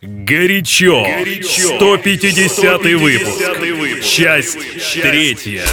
Горячо. 0.00 1.02
Горячо. 1.02 1.76
150 1.76 2.94
выпуск. 2.94 4.04
Часть 4.04 4.56
третья. 5.02 5.64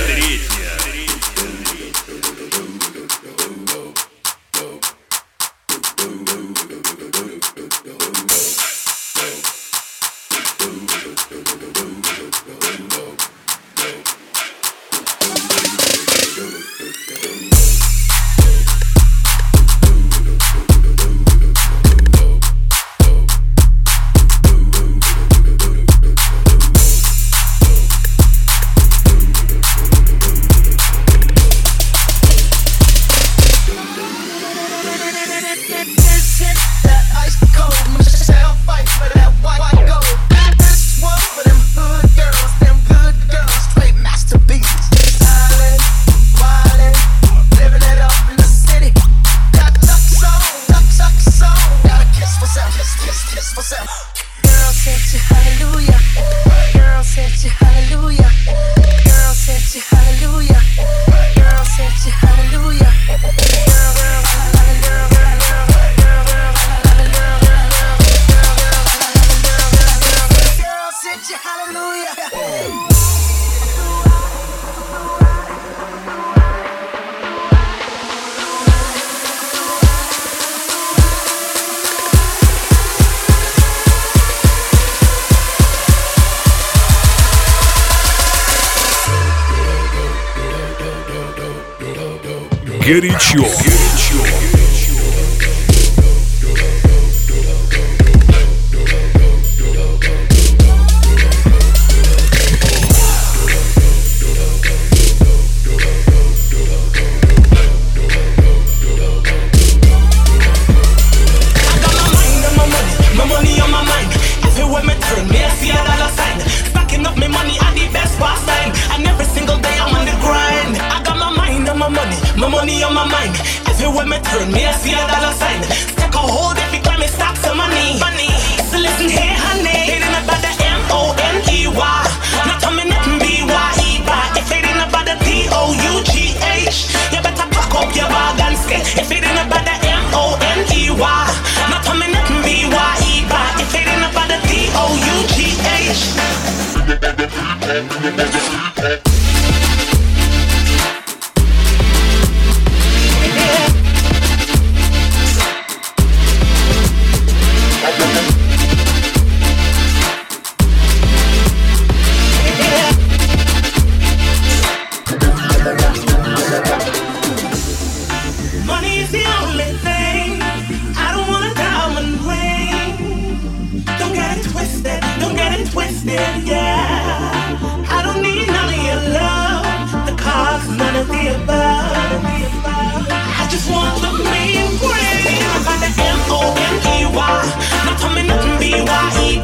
Get 92.85 93.03
it 93.03 93.33
yours. 93.33 93.84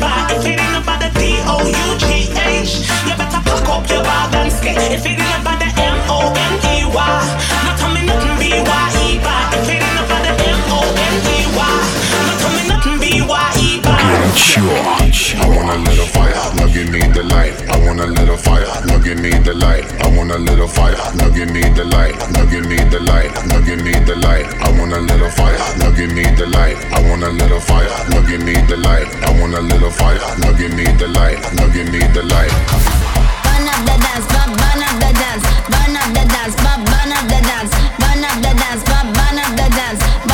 vibe. 0.02 0.34
If 0.34 0.46
it 0.46 0.58
ain't 0.60 0.82
about 0.82 1.00
the 1.00 1.10
D 1.20 1.38
O 1.46 1.62
U 1.62 1.88
G 2.02 2.34
H, 2.34 2.90
you 3.06 3.14
better 3.14 3.42
pack 3.46 3.70
up 3.70 3.86
your 3.90 4.02
bag 4.02 4.34
and 4.36 4.52
skate. 4.52 4.92
If 4.98 5.06
it 5.06 5.22
ain't 5.22 5.42
about 5.42 5.60
the 5.62 5.70
M 5.78 5.98
O 6.10 6.34
N 6.34 6.54
E 6.74 6.90
Y, 6.90 7.18
not 7.66 7.78
coming 7.78 8.10
up 8.10 8.20
B 8.42 8.44
Y 8.50 8.86
E. 9.06 9.22
If 9.58 9.70
it 9.70 9.82
ain't 9.86 10.02
about 10.02 10.22
the 10.26 10.34
M 10.34 10.60
O 10.74 10.82
N 10.82 11.16
E 11.30 11.40
Y, 11.54 11.78
not 12.26 12.38
coming 12.42 12.70
up 12.74 12.82
B 13.00 13.22
Y 13.22 13.50
E. 13.62 13.70
Sure 15.14 15.51
wanna 15.72 15.90
lit 15.90 16.10
fire, 16.10 16.36
now 16.56 16.68
give 16.68 16.90
me 16.92 17.00
the 17.00 17.24
light. 17.24 17.56
I 17.70 17.78
want 17.86 18.00
a 18.00 18.08
little 18.08 18.38
fire, 18.38 18.68
now 18.86 18.98
give 19.00 19.20
me 19.20 19.32
the 19.32 19.54
light. 19.54 19.86
I 20.04 20.08
want 20.16 20.32
a 20.32 20.38
little 20.38 20.68
fire, 20.68 20.96
now 21.16 21.30
give 21.30 21.52
me 21.52 21.62
the 21.62 21.86
light. 21.86 22.16
Now 22.32 22.46
give 22.46 22.66
me 22.68 22.78
the 22.92 23.00
light, 23.00 23.32
now 23.48 23.62
give 23.62 23.82
me 23.84 23.94
the 23.94 24.16
light. 24.16 24.46
I 24.62 24.70
want 24.78 24.94
a 24.94 25.00
little 25.00 25.30
fire, 25.32 25.60
now 25.80 25.92
give 25.92 26.12
me 26.12 26.24
the 26.36 26.48
light. 26.48 26.76
I 26.92 27.00
want 27.08 27.24
a 27.24 27.30
little 27.32 27.60
fire, 27.60 27.90
now 28.10 28.22
give 28.28 28.44
me 28.44 28.56
the 28.68 28.78
light. 28.78 29.08
I 29.24 29.32
want 29.40 29.54
a 29.54 29.62
little 29.62 29.92
fire, 29.92 30.20
now 30.40 30.52
give 30.58 30.74
me 30.76 30.86
the 31.00 31.08
light. 31.08 31.40
Now 31.56 31.68
give 31.72 31.88
me 31.92 32.00
the 32.00 32.24
light. 32.24 32.52
Burn 33.46 33.68
up 33.72 33.82
the 33.88 33.96
dance, 34.04 34.28
burn 34.28 34.82
up 34.84 34.96
the 35.00 35.12
dance, 35.24 35.46
burn 35.72 35.96
up 35.96 36.10
the 36.12 36.24
dance, 36.28 36.56
burn 36.60 37.12
up 37.16 37.26
the 37.32 37.40
dance, 37.48 37.72
burn 38.02 38.24
up 38.28 38.38
the 38.44 38.52
dance, 38.60 38.84
burn 38.84 39.38
up 39.40 39.52
the 39.56 39.68
dance. 39.72 40.31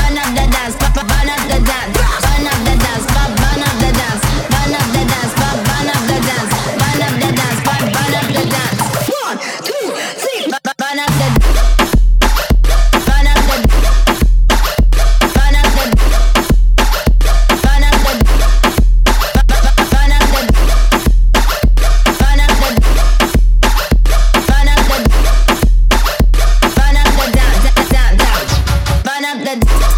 the 29.56 29.97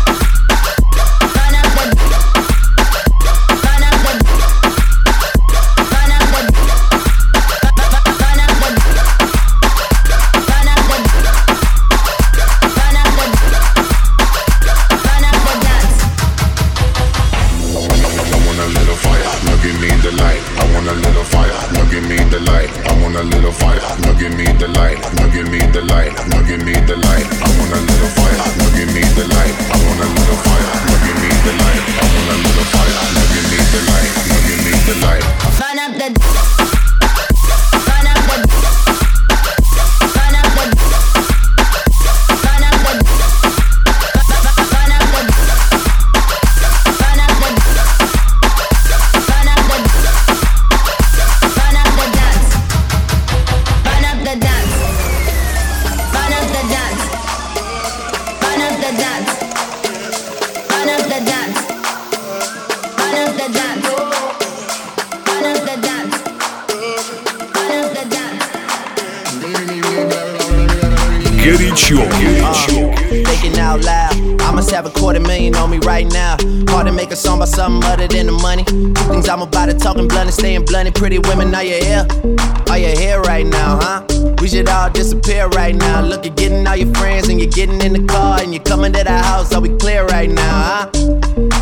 getting 87.60 87.82
in 87.82 87.92
the 87.92 88.08
car 88.08 88.40
and 88.40 88.54
you're 88.54 88.64
coming 88.64 88.94
to 88.94 89.04
the 89.04 89.12
house. 89.12 89.54
Are 89.54 89.60
we 89.60 89.68
clear 89.80 90.06
right 90.06 90.30
now, 90.30 90.88
huh? 90.88 90.90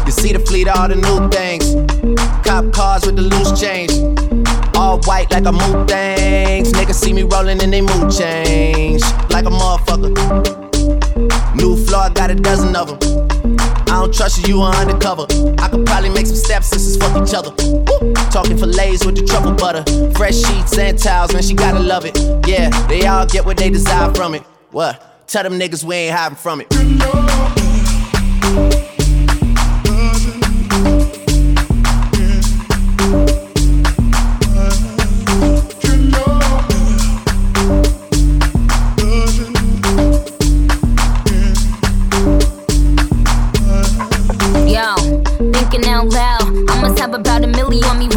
You 0.06 0.12
see 0.12 0.32
the 0.32 0.38
fleet, 0.38 0.68
all 0.68 0.88
the 0.88 0.94
new 0.94 1.28
things. 1.30 1.74
Cop 2.46 2.72
cars 2.72 3.04
with 3.04 3.16
the 3.16 3.24
loose 3.24 3.60
change. 3.60 3.90
All 4.78 5.00
white 5.10 5.32
like 5.32 5.46
a 5.46 5.52
mood 5.52 5.90
things. 5.90 6.72
Niggas 6.74 6.94
see 6.94 7.14
me 7.14 7.24
rolling 7.24 7.64
and 7.64 7.74
they 7.74 7.82
mood 7.82 8.12
change. 8.12 9.02
Like 9.32 9.46
a 9.46 9.50
motherfucker. 9.50 10.14
New 11.56 11.76
floor, 11.88 12.02
I 12.02 12.10
got 12.14 12.30
a 12.30 12.36
dozen 12.36 12.76
of 12.76 12.88
them. 12.90 13.00
I 13.88 14.02
don't 14.02 14.14
trust 14.14 14.48
you, 14.48 14.58
you 14.58 14.62
undercover. 14.62 15.26
I 15.58 15.68
could 15.68 15.84
probably 15.88 16.10
make 16.10 16.28
some 16.28 16.36
stepsisters 16.36 16.98
fuck 16.98 17.28
each 17.28 17.34
other. 17.34 17.50
Woo! 17.58 18.14
Talking 18.30 18.56
fillets 18.60 19.04
with 19.04 19.16
the 19.16 19.26
truffle 19.26 19.56
butter. 19.56 19.84
Fresh 20.12 20.46
sheets 20.46 20.78
and 20.78 21.00
towels, 21.00 21.34
man, 21.34 21.42
she 21.42 21.56
gotta 21.56 21.80
love 21.80 22.06
it. 22.06 22.16
Yeah, 22.48 22.70
they 22.86 23.08
all 23.08 23.26
get 23.26 23.46
what 23.48 23.58
they 23.58 23.72
desire 23.72 24.14
from 24.14 24.36
it. 24.36 24.44
What? 24.70 25.17
Tell 25.28 25.44
them 25.44 25.60
niggas 25.60 25.84
we 25.84 25.96
ain't 25.96 26.16
hiding 26.18 26.38
from 26.38 26.62
it. 26.62 26.68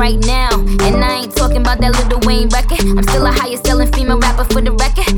right 0.00 0.18
now. 0.24 0.48
And 0.80 1.04
I 1.04 1.20
ain't 1.22 1.36
talking 1.36 1.58
about 1.58 1.78
that 1.80 1.92
Lil 2.08 2.20
Wayne 2.24 2.48
record. 2.48 2.80
I'm 2.80 3.02
still 3.02 3.26
a 3.26 3.30
highest 3.30 3.66
selling 3.66 3.92
female 3.92 4.18
rapper 4.18 4.44
for 4.44 4.62
the 4.62 4.72
record. 4.72 5.12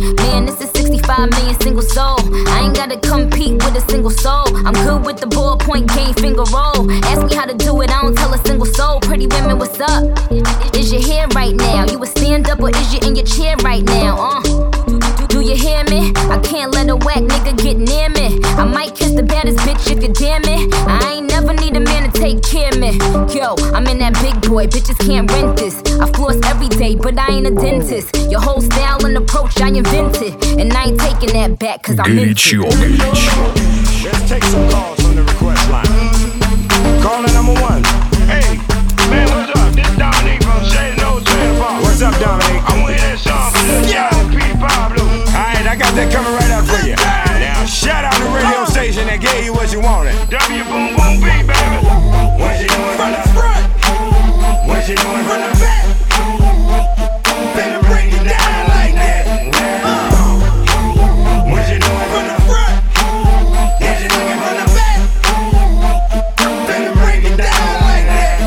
65 1.02 1.30
million 1.30 1.60
single 1.60 1.82
soul. 1.82 2.18
I 2.48 2.62
ain't 2.64 2.76
gotta 2.76 2.96
compete 2.98 3.54
with 3.54 3.76
a 3.76 3.80
single 3.90 4.10
soul. 4.10 4.46
I'm 4.66 4.72
good 4.72 5.04
with 5.04 5.18
the 5.18 5.26
ballpoint 5.26 5.92
game, 5.94 6.14
finger 6.14 6.44
roll. 6.54 6.90
Ask 7.04 7.26
me 7.26 7.34
how 7.34 7.44
to 7.44 7.54
do 7.54 7.80
it, 7.82 7.90
I 7.90 8.02
don't 8.02 8.16
tell 8.16 8.32
a 8.32 8.38
single 8.46 8.66
soul. 8.66 9.00
Pretty 9.00 9.26
women, 9.26 9.58
what's 9.58 9.80
up? 9.80 10.04
Is 10.76 10.92
your 10.92 11.02
hair 11.02 11.26
right 11.34 11.54
now? 11.54 11.86
You 11.90 12.02
a 12.02 12.06
stand 12.06 12.48
up 12.48 12.60
or 12.60 12.70
is 12.70 12.94
you 12.94 13.00
in 13.06 13.16
your 13.16 13.26
chair 13.26 13.56
right 13.64 13.82
now? 13.82 14.16
Uh. 14.16 14.72
Do 15.28 15.40
you 15.40 15.56
hear 15.56 15.82
me? 15.84 16.12
I 16.30 16.38
can't 16.38 16.72
let 16.72 16.88
a 16.88 16.96
whack 16.96 17.22
nigga 17.22 17.56
get 17.56 17.78
near 17.78 18.08
me. 18.10 18.38
I 18.60 18.64
might 18.64 18.94
kiss 18.94 19.12
the 19.14 19.22
baddest 19.22 19.58
bitch 19.58 19.90
if 19.90 20.02
you 20.02 20.12
damn 20.12 20.42
it. 20.44 20.72
I 20.86 21.14
ain't 21.14 21.31
big. 22.40 23.34
Yo, 23.34 23.54
I'm 23.74 23.86
in 23.86 23.98
that 23.98 24.14
big 24.22 24.40
boy, 24.48 24.66
bitches 24.66 24.98
can't 25.06 25.30
rent 25.30 25.56
this. 25.56 25.76
I 26.00 26.06
floss 26.12 26.38
every 26.46 26.68
day, 26.68 26.94
but 26.94 27.18
I 27.18 27.28
ain't 27.32 27.46
a 27.46 27.54
dentist. 27.54 28.16
Your 28.30 28.40
whole 28.40 28.60
style 28.60 29.04
and 29.04 29.16
approach, 29.16 29.60
I 29.60 29.68
invented. 29.68 30.34
And 30.58 30.72
I 30.72 30.84
ain't 30.86 31.00
taking 31.00 31.32
that 31.34 31.58
back, 31.58 31.82
cause 31.82 31.98
I'm 31.98 32.14
meant 32.14 32.30
it. 32.30 32.52
Let's 34.04 34.28
take 34.28 34.44
some 34.44 34.68
calls 34.70 35.00
from 35.00 35.16
the 35.16 35.22
request 35.22 35.70
line. 35.70 35.86
Caller 37.02 37.32
number 37.32 37.54
one. 37.60 37.82
Hey, 38.26 38.58
man, 39.10 39.28
what's 39.30 39.52
up? 39.56 39.72
This 39.74 39.88
Dominique 39.96 40.42
from 40.42 40.64
Shady 40.64 41.00
Nose 41.00 41.24
What's 41.82 42.02
up, 42.02 42.14
Dominique? 42.18 42.62
I 42.66 42.82
wanna 42.82 42.96
that 42.96 43.18
song 43.18 43.52
yeah. 43.86 44.10
P. 44.30 44.38
Pablo. 44.58 45.04
Alright, 45.32 45.66
I 45.66 45.76
got 45.76 45.94
that 45.94 46.12
coming 46.12 46.32
right 46.32 46.52
up 46.52 46.64
for 46.66 46.82
you. 46.86 46.96
Now, 46.96 47.64
shout 47.64 48.04
out 48.04 48.14
the 48.18 48.28
radio 48.34 48.64
station 48.64 49.06
that 49.06 49.20
gave 49.20 49.44
you 49.44 49.52
what 49.52 49.72
you 49.72 49.80
wanted. 49.80 50.14
W 50.30 50.64
Boom 50.64 50.96
Boom 50.96 51.20
from 52.96 53.12
the 53.12 53.22
front? 53.34 53.64
What 54.66 54.88
you 54.88 54.96
doing 54.96 55.24
from 55.24 55.40
the 55.40 55.50
back? 55.60 55.84
Better 57.54 57.80
break 57.88 58.12
it 58.12 58.24
down 58.24 58.68
like 58.74 58.94
that. 58.94 59.22
Uh. 59.84 60.10
What 61.50 61.64
you 61.70 61.78
doing 61.78 62.08
from 62.12 62.24
the 62.30 62.36
front? 62.48 62.74
What 63.82 63.96
you 64.02 64.08
doing 64.08 64.38
from 64.42 64.54
the 64.60 64.66
back? 64.76 64.98
Better 66.66 66.94
break 67.00 67.22
it 67.24 67.36
down 67.36 67.74
like 67.86 68.06
that. 68.10 68.38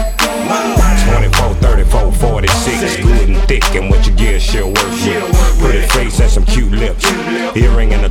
24, 1.08 1.54
34, 1.56 2.12
46, 2.12 2.96
good 2.98 3.30
and 3.30 3.38
thick, 3.48 3.64
and 3.76 3.90
what 3.90 4.06
you 4.08 4.14
give 4.16 4.42
she'll 4.42 4.68
work 4.68 4.76
with. 4.76 5.60
Pretty 5.60 5.88
face 5.88 6.20
and 6.20 6.30
some 6.30 6.46
cute 6.46 6.72
lips, 6.72 7.06
earring 7.56 7.94
and 7.94 8.06
a 8.06 8.10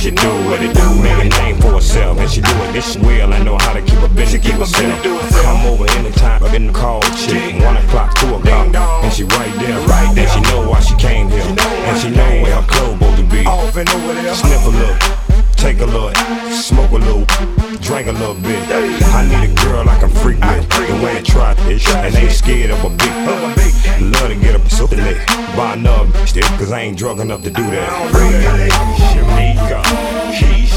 she 0.00 0.10
do, 0.10 0.28
what 0.48 0.62
it 0.62 0.74
do. 0.74 1.02
Make 1.02 1.26
a 1.26 1.28
name 1.42 1.56
for 1.60 1.72
herself, 1.72 2.18
and 2.18 2.30
she 2.30 2.40
do 2.40 2.50
it 2.64 2.72
this 2.72 2.96
well. 2.96 3.32
I 3.32 3.42
know 3.42 3.58
how 3.58 3.74
to 3.74 3.82
keep 3.82 4.00
a 4.00 4.08
business, 4.08 4.42
keep 4.42 4.54
herself. 4.54 5.02
Come 5.42 5.66
over 5.66 5.86
anytime, 5.92 6.42
I've 6.42 6.52
been 6.52 6.72
called 6.72 7.04
chick. 7.16 7.60
One 7.62 7.76
o'clock, 7.76 8.14
two 8.16 8.34
o'clock, 8.34 8.74
and 8.74 9.12
she 9.12 9.24
right 9.24 9.54
there, 9.60 9.78
right 9.86 10.14
there. 10.14 10.28
She 10.28 10.40
know 10.40 10.68
why 10.68 10.80
she 10.80 10.94
came 10.96 11.28
here, 11.28 11.44
and 11.44 11.98
she 12.00 12.10
know 12.10 12.30
where 12.42 12.54
her 12.56 12.66
clothes 12.66 12.98
supposed 12.98 13.16
to 13.18 13.24
be. 13.24 13.44
Off 13.46 13.76
and 13.76 13.88
over 13.90 14.14
there. 14.14 14.34
Sniff 14.34 14.64
a 14.64 14.70
little, 14.70 14.96
take 15.56 15.80
a 15.80 15.86
look, 15.86 16.16
smoke 16.50 16.90
a 16.92 16.96
little, 16.96 17.26
drink 18.02 18.16
a 18.16 18.20
little 18.20 18.40
bit. 18.42 18.68
I 18.70 19.26
need 19.28 19.50
a 19.50 19.54
girl 19.64 19.88
I 19.88 19.98
can 19.98 20.10
freak 20.10 20.40
with, 20.40 20.68
the 20.70 21.04
way 21.04 21.16
it 21.18 21.24
try 21.24 21.52
it, 21.52 21.88
and 21.88 22.14
ain't 22.14 22.32
scared 22.32 22.70
of 22.70 22.84
a 22.84 22.88
beat. 22.90 23.10
Love 24.00 24.28
to 24.28 24.36
get 24.36 24.54
up 24.54 24.68
so 24.70 24.86
lit, 24.86 25.18
buy 25.56 25.74
another 25.74 26.26
stick, 26.26 26.44
cause 26.58 26.72
I 26.72 26.80
ain't 26.80 26.96
drunk 26.96 27.20
enough 27.20 27.42
to 27.42 27.50
do 27.50 27.62
that. 27.62 27.90
Shamika, 29.12 29.82
Keisha, 30.32 30.69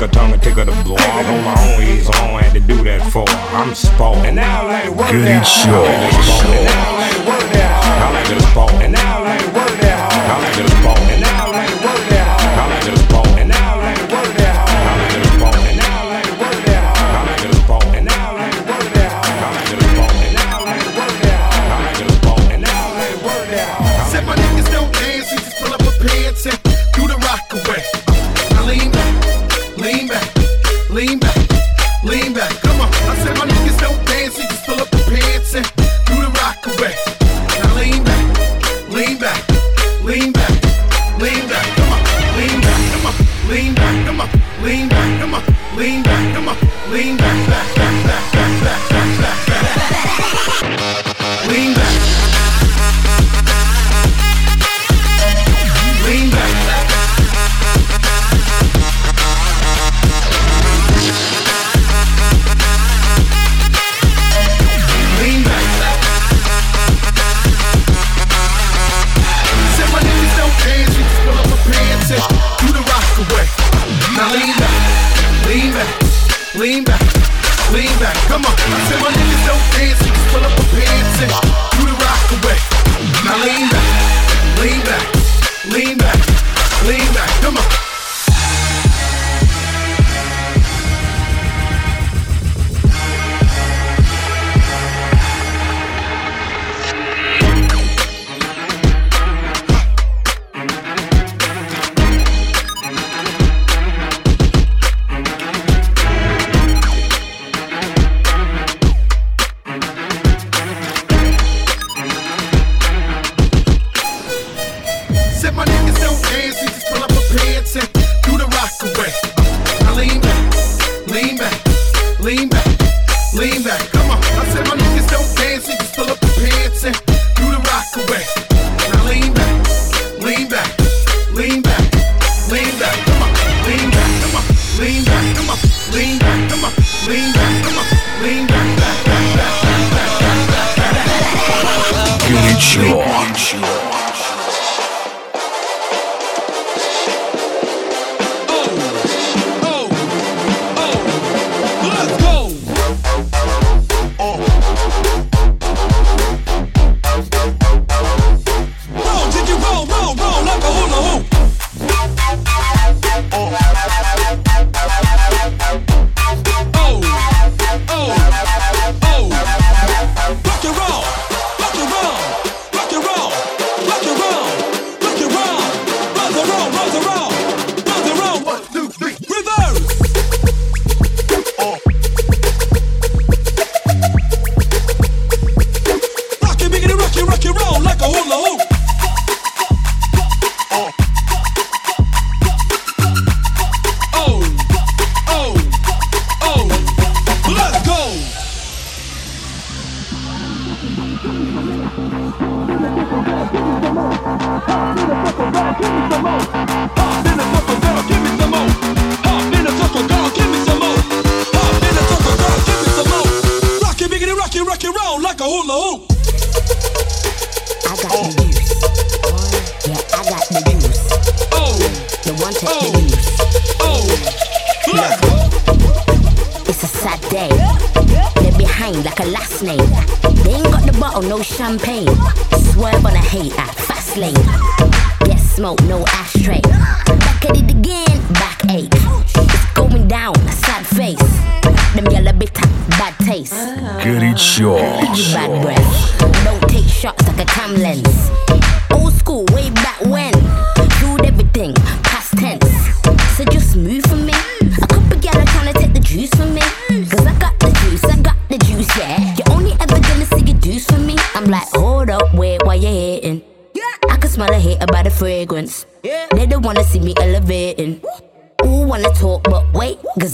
tick 0.00 0.12
tongue 0.12 0.32
and 0.32 0.42
tick 0.42 0.54
the 0.54 0.64
blow. 0.84 0.96
I'm 0.96 1.26
on 1.26 1.44
my 1.44 1.74
own 1.74 1.82
ease, 1.82 2.08
I 2.08 2.12
don't 2.12 2.32
to 2.52 2.60
do 2.60 2.82
that 2.84 3.12
for. 3.12 3.24
I'm 3.52 3.74
sport. 3.74 4.18
And 4.24 4.36
now 4.36 4.62
I 4.62 4.72
like 4.72 4.84
to 4.84 4.92
work 4.92 5.10
Good 5.10 5.26
that 5.26 5.44
show. 5.44 5.84
I 5.84 6.00
like 6.00 6.16
to. 6.16 6.48
And 6.56 6.64
now 6.64 6.88
I 6.88 7.04
like 7.04 7.16
to 7.16 7.22
work 7.28 7.46
that 7.52 7.70
hard. 7.76 8.00
I 8.00 8.08
like 8.16 8.28
to 8.32 8.40
sport. 8.48 8.72
And 8.80 8.92
now 8.92 9.18
I 9.18 9.28
like 9.28 9.44
to 9.44 9.52
work 9.52 9.74
that 9.84 9.98
hard. 10.00 10.24
I 10.24 10.36
like 10.40 10.56
to 10.56 10.64
sport. 10.80 10.98
And 11.12 11.20
now 11.20 11.39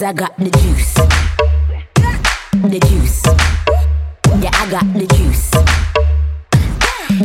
I 0.07 0.13
got 0.13 0.37
the 0.39 0.51
juice. 0.51 0.95
The 2.63 2.79
juice. 2.87 3.23
Yeah, 4.41 4.51
I 4.55 4.71
got 4.71 4.87
the 4.95 5.07
juice. 5.17 5.51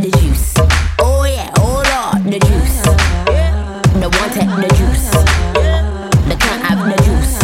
The 0.01 0.09
juice. 0.17 0.53
Oh 0.97 1.23
yeah, 1.25 1.51
oh, 1.57 1.61
hold 1.61 1.87
on, 1.93 2.23
the 2.25 2.39
juice. 2.39 2.81
The 4.01 4.09
one 4.17 4.29
take 4.33 4.49
the 4.49 4.67
juice. 4.73 5.11
The 6.25 6.35
can't 6.39 6.63
have 6.65 6.81
the 6.89 6.97
juice. 7.03 7.37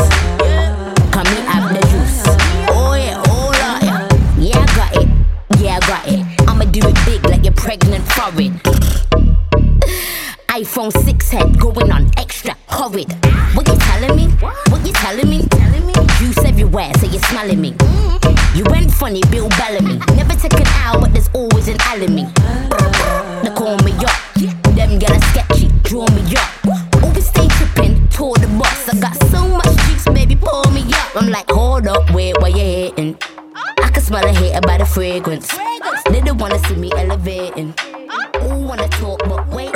Come 1.14 1.28
me 1.30 1.40
have 1.46 1.70
the 1.72 1.82
juice. 1.86 2.24
Oh 2.72 2.96
yeah, 2.96 3.22
oh, 3.28 3.30
hold 3.30 3.62
on, 3.62 3.86
yeah. 3.86 4.10
Yeah, 4.40 4.58
I 4.58 4.66
got 4.76 4.96
it. 4.96 5.08
Yeah, 5.62 5.76
I 5.76 5.88
got 5.88 6.08
it. 6.08 6.50
I'ma 6.50 6.66
do 6.66 6.80
it 6.82 6.96
big 7.06 7.24
like 7.30 7.44
you're 7.44 7.54
pregnant 7.54 8.12
for 8.12 8.32
it. 8.42 8.57
iPhone 10.58 10.92
6 11.06 11.30
head 11.30 11.60
going 11.60 11.92
on 11.92 12.10
extra 12.18 12.56
horrid. 12.66 13.14
What 13.54 13.68
you 13.68 13.78
telling 13.78 14.16
me? 14.16 14.26
What 14.72 14.84
you 14.84 14.92
telling 14.92 15.30
me? 15.30 15.46
Juice 16.18 16.44
everywhere, 16.46 16.92
so 16.96 17.06
you're 17.06 17.22
smelling 17.30 17.62
me. 17.62 17.76
You 18.56 18.64
went 18.72 18.92
funny, 18.92 19.22
Bill 19.30 19.50
Bellamy. 19.50 20.00
Never 20.16 20.34
take 20.34 20.60
an 20.60 20.66
L, 20.84 21.00
but 21.00 21.14
there's 21.14 21.30
always 21.36 21.68
an 21.68 21.78
L 21.82 22.02
in 22.02 22.16
me. 22.16 22.24
They 23.44 23.54
call 23.54 23.78
me 23.86 23.94
up. 24.02 24.18
Them 24.74 24.98
get 24.98 25.12
a 25.12 25.22
sketchy, 25.30 25.70
draw 25.84 26.08
me 26.10 26.24
up. 26.36 27.04
Always 27.04 27.28
stay 27.28 27.48
tripping, 27.50 28.08
tour 28.10 28.34
the 28.34 28.48
bus. 28.58 28.90
I 28.90 29.00
got 29.00 29.16
so 29.30 29.48
much 29.48 29.78
juice, 29.86 30.06
baby, 30.06 30.36
pull 30.36 30.72
me 30.72 30.82
up. 30.92 31.16
I'm 31.18 31.30
like, 31.30 31.52
hold 31.52 31.86
up, 31.86 32.10
wait, 32.16 32.36
why 32.42 32.48
you 32.48 32.58
hating? 32.58 33.16
I 33.84 33.90
can 33.90 34.02
smell 34.02 34.26
a 34.26 34.34
hater 34.34 34.62
by 34.62 34.80
the 34.80 34.88
fragrance. 34.88 35.56
They 36.10 36.22
don't 36.22 36.40
wanna 36.40 36.58
see 36.66 36.78
me 36.78 36.92
elevating. 36.98 37.76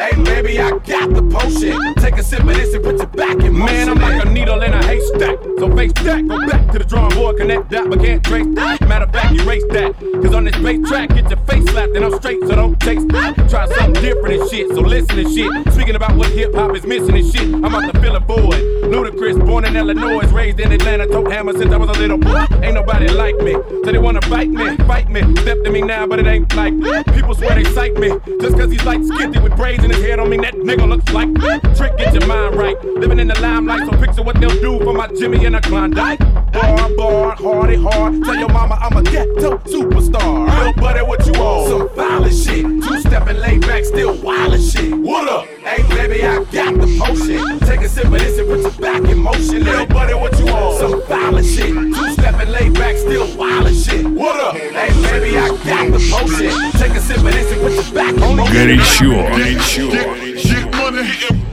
Hey, 0.00 0.16
baby, 0.24 0.58
I 0.58 0.70
got 0.70 1.12
the 1.12 1.20
potion. 1.30 1.94
Take 1.96 2.16
a 2.16 2.22
sip 2.22 2.40
of 2.40 2.54
this 2.54 2.72
and 2.72 2.82
put 2.82 2.96
your 2.96 3.06
back 3.08 3.36
in 3.44 3.52
motion. 3.52 3.76
Man, 3.76 3.88
I'm 3.90 3.98
like 3.98 4.24
a 4.24 4.30
needle 4.30 4.62
in 4.62 4.72
a 4.72 4.82
haystack. 4.82 5.36
So 5.58 5.76
face 5.76 5.92
that, 5.92 6.26
go 6.26 6.38
back 6.48 6.72
to 6.72 6.78
the 6.78 6.86
drawing 6.86 7.14
board, 7.14 7.36
connect 7.36 7.68
that, 7.68 7.90
but 7.90 8.00
can't 8.00 8.24
trace 8.24 8.46
that. 8.54 8.80
Matter 8.88 9.04
of 9.04 9.12
fact, 9.12 9.34
erase 9.34 9.62
that. 9.72 9.92
Cause 10.22 10.32
on 10.34 10.44
this 10.44 10.56
bass 10.56 10.88
track, 10.88 11.10
get 11.10 11.28
your 11.28 11.38
face 11.40 11.68
slapped, 11.68 11.94
and 11.94 12.02
I'm 12.02 12.14
straight, 12.14 12.40
so 12.40 12.56
don't 12.56 12.80
taste 12.80 13.08
that. 13.08 13.36
Try 13.50 13.66
something 13.76 14.02
different 14.02 14.40
and 14.40 14.50
shit, 14.50 14.70
so 14.70 14.80
listen 14.80 15.16
to 15.16 15.24
shit. 15.28 15.74
Speaking 15.74 15.96
about 15.96 16.16
what 16.16 16.30
hip 16.30 16.54
hop 16.54 16.74
is 16.74 16.86
missing 16.86 17.14
and 17.14 17.30
shit, 17.30 17.52
I'm 17.52 17.66
out 17.66 17.92
to 17.92 18.00
fill 18.00 18.16
a 18.16 18.20
void. 18.20 18.54
Ludacris, 18.88 19.44
born 19.44 19.66
in 19.66 19.76
Illinois, 19.76 20.24
raised 20.32 20.60
in 20.60 20.72
Atlanta, 20.72 21.08
tote 21.08 21.30
hammer 21.30 21.52
since 21.52 21.74
I 21.74 21.76
was 21.76 21.90
a 21.90 22.00
little 22.00 22.16
boy. 22.16 22.46
Ain't 22.62 22.72
nobody 22.72 23.06
like 23.08 23.36
me, 23.36 23.52
so 23.52 23.92
they 23.92 23.98
wanna 23.98 24.20
bite 24.30 24.48
me, 24.48 24.78
fight 24.78 25.10
me. 25.10 25.20
Step 25.42 25.62
to 25.64 25.70
me 25.70 25.82
now, 25.82 26.06
but 26.06 26.18
it 26.18 26.26
ain't 26.26 26.56
like 26.56 26.72
people 27.12 27.34
swear 27.34 27.54
they 27.54 27.64
sight 27.64 27.94
me. 27.98 28.08
Just 28.40 28.56
cause 28.56 28.70
he's 28.72 28.84
like 28.84 29.00
skinty 29.00 29.42
with 29.42 29.54
braids 29.56 29.84
his 29.90 30.04
head, 30.04 30.16
don't 30.16 30.30
mean 30.30 30.40
that 30.42 30.54
nigga 30.54 30.88
looks 30.88 31.12
like 31.12 31.28
Trick, 31.76 31.96
get 31.96 32.14
your 32.14 32.26
mind 32.26 32.56
right. 32.56 32.82
Living 32.84 33.18
in 33.18 33.28
the 33.28 33.40
limelight, 33.40 33.88
so 33.88 33.96
picture 33.98 34.22
what 34.22 34.40
they'll 34.40 34.60
do 34.60 34.82
for 34.84 34.92
my 34.92 35.08
Jimmy 35.08 35.44
and 35.44 35.56
a 35.56 35.60
Klondike. 35.60 36.18
Bar, 36.52 36.90
bar, 36.96 37.36
hardy, 37.36 37.76
hard. 37.76 38.22
Tell 38.24 38.36
your 38.36 38.48
mama 38.48 38.78
I'm 38.80 38.96
a 38.96 39.02
ghetto 39.02 39.58
superstar. 39.58 40.46
Little 40.58 40.72
buddy, 40.74 41.02
what 41.02 41.26
you 41.26 41.32
want? 41.32 41.68
Some 41.68 41.88
violent 41.96 42.34
shit. 42.34 42.62
Two 42.62 43.00
stepping 43.00 43.36
laid 43.38 43.60
back, 43.62 43.84
still 43.84 44.14
wild 44.20 44.60
shit. 44.60 44.92
What 44.94 45.28
up? 45.28 45.59
Hey, 45.62 45.82
baby, 45.88 46.24
I 46.24 46.42
got 46.44 46.74
the 46.74 46.98
potion. 46.98 47.60
Take 47.60 47.82
a 47.82 47.88
sip 47.88 48.06
of 48.06 48.12
this 48.12 48.38
and 48.38 48.48
put 48.48 48.60
your 48.60 48.70
back 48.80 49.10
in 49.10 49.18
motion. 49.18 49.62
Little 49.62 49.84
buddy, 49.86 50.14
what 50.14 50.38
you 50.38 50.46
want? 50.46 50.78
Some 50.78 51.02
violent 51.06 51.46
shit. 51.46 51.68
Two 51.68 52.12
stepping 52.14 52.48
laid 52.48 52.72
back, 52.72 52.96
still 52.96 53.36
wild 53.36 53.66
and 53.66 53.76
shit. 53.76 54.06
What 54.06 54.40
up? 54.40 54.56
Hey, 54.56 54.88
baby, 55.02 55.36
I 55.36 55.48
got 55.48 55.92
the 55.92 56.00
potion. 56.10 56.70
Take 56.80 56.96
a 56.96 57.00
sip 57.00 57.18
of 57.18 57.24
this 57.24 57.52
and 57.52 57.60
put 57.60 57.72
your 57.74 57.94
back 57.94 58.14
in 58.14 58.36
motion. 58.36 58.54
Getting 58.54 58.80
sure. 58.80 59.30
Getting 59.36 59.58
sure. 59.60 59.90
Get, 59.92 60.74
money. 60.76 61.02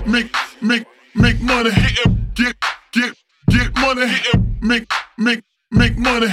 Make, 0.06 0.34
make, 0.62 0.86
make 1.14 1.42
money. 1.42 1.72
Get, 2.34 2.56
get, 2.94 3.14
get 3.50 3.76
money. 3.76 4.08
Make, 4.62 4.90
make, 5.18 5.44
make 5.72 5.98
money. 5.98 6.28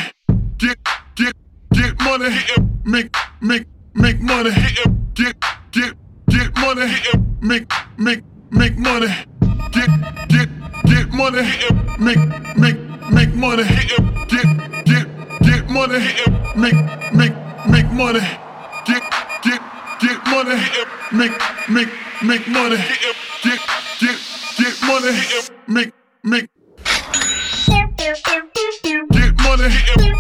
Get, 0.59 0.79
get, 1.17 1.35
get 1.73 2.01
money. 2.01 2.31
Make, 2.85 3.17
make, 3.41 3.67
make 3.95 4.21
money, 4.21 4.53
hit. 4.53 5.15
Get, 5.15 5.35
get 5.73 6.04
get 6.35 6.51
money, 6.59 6.87
make, 7.41 7.71
make, 7.97 8.23
make 8.51 8.77
money, 8.77 9.07
get, 9.71 9.91
get, 10.29 10.49
get 10.85 11.09
money, 11.13 11.43
make, 11.99 12.19
make, 12.57 12.79
make 13.11 13.35
money, 13.35 13.65
get, 14.33 14.47
get, 14.85 15.07
get 15.43 15.71
money, 15.71 15.99
make, 16.57 16.75
make, 17.15 17.35
make 17.69 17.91
money, 17.93 18.21
get, 18.85 19.03
get 19.45 19.61
get 20.01 20.27
money, 20.27 20.57
make, 21.13 21.33
make, 21.69 21.93
make 22.23 22.49
money, 22.49 22.77
get, 23.43 23.61
get, 24.01 24.19
get 24.59 24.75
money, 24.83 25.13
make, 25.69 25.93
make, 26.25 26.49
get 29.13 29.35
money, 29.43 30.14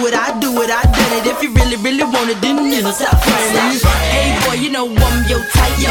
it, 0.00 0.14
I 0.14 0.32
do 0.40 0.50
it, 0.62 0.70
I 0.70 0.82
done 0.88 1.12
it. 1.20 1.26
If 1.26 1.42
you 1.42 1.52
really, 1.52 1.76
really 1.76 2.04
want 2.04 2.30
it, 2.30 2.40
then 2.40 2.56
you 2.64 2.82
know, 2.82 2.90
stop 2.90 3.20
playing. 3.20 3.80
Hey 4.08 4.32
boy, 4.46 4.56
you 4.56 4.70
know 4.70 4.86
I'm 4.88 5.16
yo 5.28 5.38
tight, 5.52 5.76
yo 5.80 5.90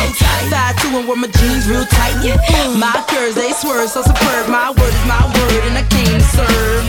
Five 0.49 0.75
two 0.81 0.89
and 0.97 1.07
wear 1.07 1.17
my 1.17 1.27
jeans 1.27 1.67
real 1.67 1.85
tight, 1.85 2.17
yeah. 2.23 2.37
My 2.77 2.93
curves 3.09 3.35
they 3.35 3.51
swerve 3.53 3.89
so 3.89 4.01
superb. 4.01 4.49
My 4.49 4.71
word 4.71 4.93
is 4.93 5.05
my 5.05 5.21
word, 5.21 5.63
and 5.69 5.77
I 5.77 5.83
came 5.89 6.17
to 6.17 6.27
serve. 6.33 6.85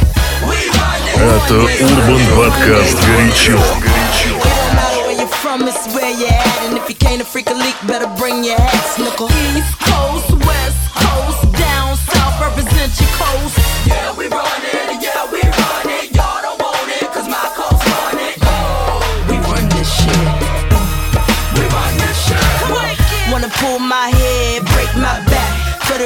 We 0.49 0.57
run 0.79 1.01
this. 1.05 1.17
Это 1.17 1.55
Урбан 1.85 2.23
Подкаст 2.37 2.99
«Горячо». 3.05 3.57
It 3.57 4.43
don't 4.45 4.75
matter 4.77 5.01
where 5.07 5.17
you're 5.17 5.29
from, 5.43 5.67
it's 5.67 5.87
where 5.95 6.13
you're 6.13 6.29
at. 6.29 6.63
And 6.69 6.77
if 6.77 6.89
you 6.89 6.95
can't 6.95 7.21
a 7.21 7.25
freak 7.25 7.51
a 7.51 7.55
leak, 7.55 7.77
better 7.87 8.09
bring 8.19 8.45
your 8.45 8.57
hats, 8.61 8.99
nickel. 8.99 9.29
East 9.57 9.79
Coast, 9.81 10.30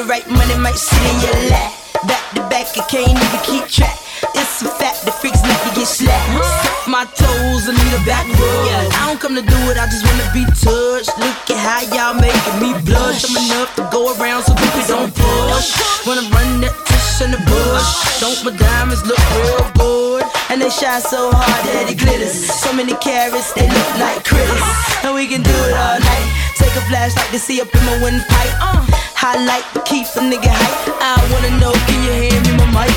Right 0.07 0.25
money, 0.29 0.55
might 0.57 0.77
sit 0.77 1.01
in 1.01 1.17
your 1.21 1.49
lap. 1.49 1.73
Back 2.05 2.23
to 2.35 2.41
back, 2.49 2.67
I 2.77 2.85
can't 2.89 3.09
even 3.09 3.41
keep 3.41 3.65
track. 3.67 3.97
It's 4.35 4.61
a 4.61 4.69
fact, 4.69 5.05
the 5.05 5.11
freaks 5.11 5.41
like 5.41 5.57
to 5.65 5.71
get 5.73 5.87
slapped. 5.87 6.87
My 6.87 7.05
toes, 7.17 7.65
I 7.65 7.73
need 7.73 7.93
a 7.93 8.01
back 8.05 8.25
rub. 8.29 8.93
I 8.93 9.09
don't 9.09 9.19
come 9.19 9.35
to 9.35 9.41
do 9.41 9.59
it, 9.71 9.77
I 9.77 9.85
just 9.89 10.05
wanna 10.05 10.29
be 10.33 10.45
touched. 10.53 11.09
Look 11.17 11.49
at 11.49 11.59
how 11.59 11.81
y'all 11.89 12.13
making 12.13 12.57
me 12.61 12.77
blush. 12.85 13.25
I'm 13.25 13.37
enough 13.49 13.73
to 13.75 13.83
go 13.91 14.13
around, 14.15 14.43
so 14.43 14.53
people 14.53 14.85
don't 14.87 15.13
push. 15.13 15.73
Wanna 16.05 16.25
run 16.29 16.61
that 16.61 16.75
tush 16.85 17.25
in 17.25 17.31
the 17.31 17.41
bush. 17.41 17.89
Don't 18.21 18.37
my 18.45 18.53
diamonds 18.57 19.01
look 19.05 19.19
real 19.33 19.65
good? 19.73 20.23
And 20.49 20.61
they 20.61 20.69
shine 20.69 21.01
so 21.01 21.31
hard 21.33 21.61
that 21.73 21.89
it 21.89 21.97
glitters. 21.97 22.37
So 22.45 22.71
many 22.73 22.93
carrots, 23.01 23.53
they 23.53 23.65
look 23.65 23.91
like 23.97 24.21
critters. 24.23 24.69
And 25.01 25.15
we 25.15 25.25
can 25.25 25.41
do 25.41 25.55
it 25.65 25.73
all 25.73 25.99
night. 25.99 26.27
Take 26.55 26.75
a 26.77 26.83
flashlight 26.87 27.31
to 27.33 27.39
see 27.39 27.59
up 27.61 27.73
in 27.73 27.83
my 27.85 27.97
windpipe. 28.03 28.53
Uh, 28.61 28.94
highlight, 29.25 29.65
keep 29.89 30.05
a 30.05 30.21
nigga 30.21 30.53
hype. 30.53 30.85
I 31.01 31.17
wanna 31.33 31.57
know, 31.57 31.73
can 31.89 31.97
you 32.05 32.13
hear 32.29 32.37
me, 32.45 32.51
my 32.61 32.85
mic? 32.85 32.93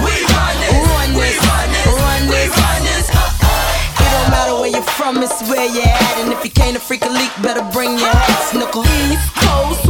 We 0.00 0.12
run 0.32 0.56
this, 0.64 0.72
run 0.80 1.12
this, 1.12 1.20
we 1.20 1.44
run 1.44 1.68
this, 1.76 1.92
run 1.92 2.22
this, 2.32 2.50
run 2.56 2.80
this. 2.88 3.06
Uh-uh. 3.12 4.00
It 4.00 4.08
don't 4.16 4.30
matter 4.32 4.56
where 4.56 4.72
you're 4.72 4.90
from, 4.96 5.20
it's 5.20 5.44
where 5.52 5.68
you're 5.68 5.84
at. 5.84 6.16
And 6.24 6.32
if 6.32 6.40
you 6.40 6.50
can't 6.50 6.76
a 6.76 6.80
freak 6.80 7.04
a 7.04 7.12
leak, 7.12 7.32
better 7.44 7.60
bring 7.76 8.00
your 8.00 8.08
ass 8.08 8.56
nickel. 8.56 8.80
East 9.12 9.28
Coast, 9.44 9.81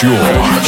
sure. 0.00 0.67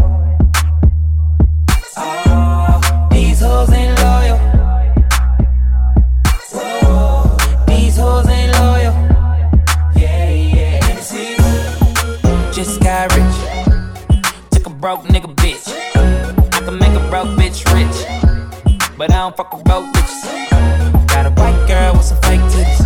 Oh, 1.97 3.09
these 3.11 3.41
hoes 3.41 3.69
ain't 3.71 3.99
loyal. 3.99 4.39
Oh, 6.53 7.63
these 7.67 7.97
hoes 7.97 8.27
ain't 8.29 8.53
loyal. 8.53 8.93
Yeah, 9.95 10.29
yeah, 10.29 10.95
see. 11.01 11.35
Just 12.53 12.79
got 12.81 13.13
rich. 13.15 14.21
Took 14.51 14.67
a 14.67 14.69
broke 14.69 15.03
nigga 15.05 15.35
bitch. 15.35 15.67
I 16.53 16.59
can 16.63 16.77
make 16.79 16.93
a 16.93 17.09
broke 17.09 17.27
bitch 17.37 17.65
rich. 17.73 18.05
But 18.97 19.11
I 19.11 19.15
don't 19.15 19.35
fuck 19.35 19.53
with 19.53 19.65
broke 19.65 19.85
bitches. 19.93 21.07
Got 21.07 21.25
a 21.25 21.31
white 21.31 21.67
girl 21.67 21.93
with 21.93 22.05
some 22.05 22.21
fake 22.21 22.41
tits. 22.51 22.81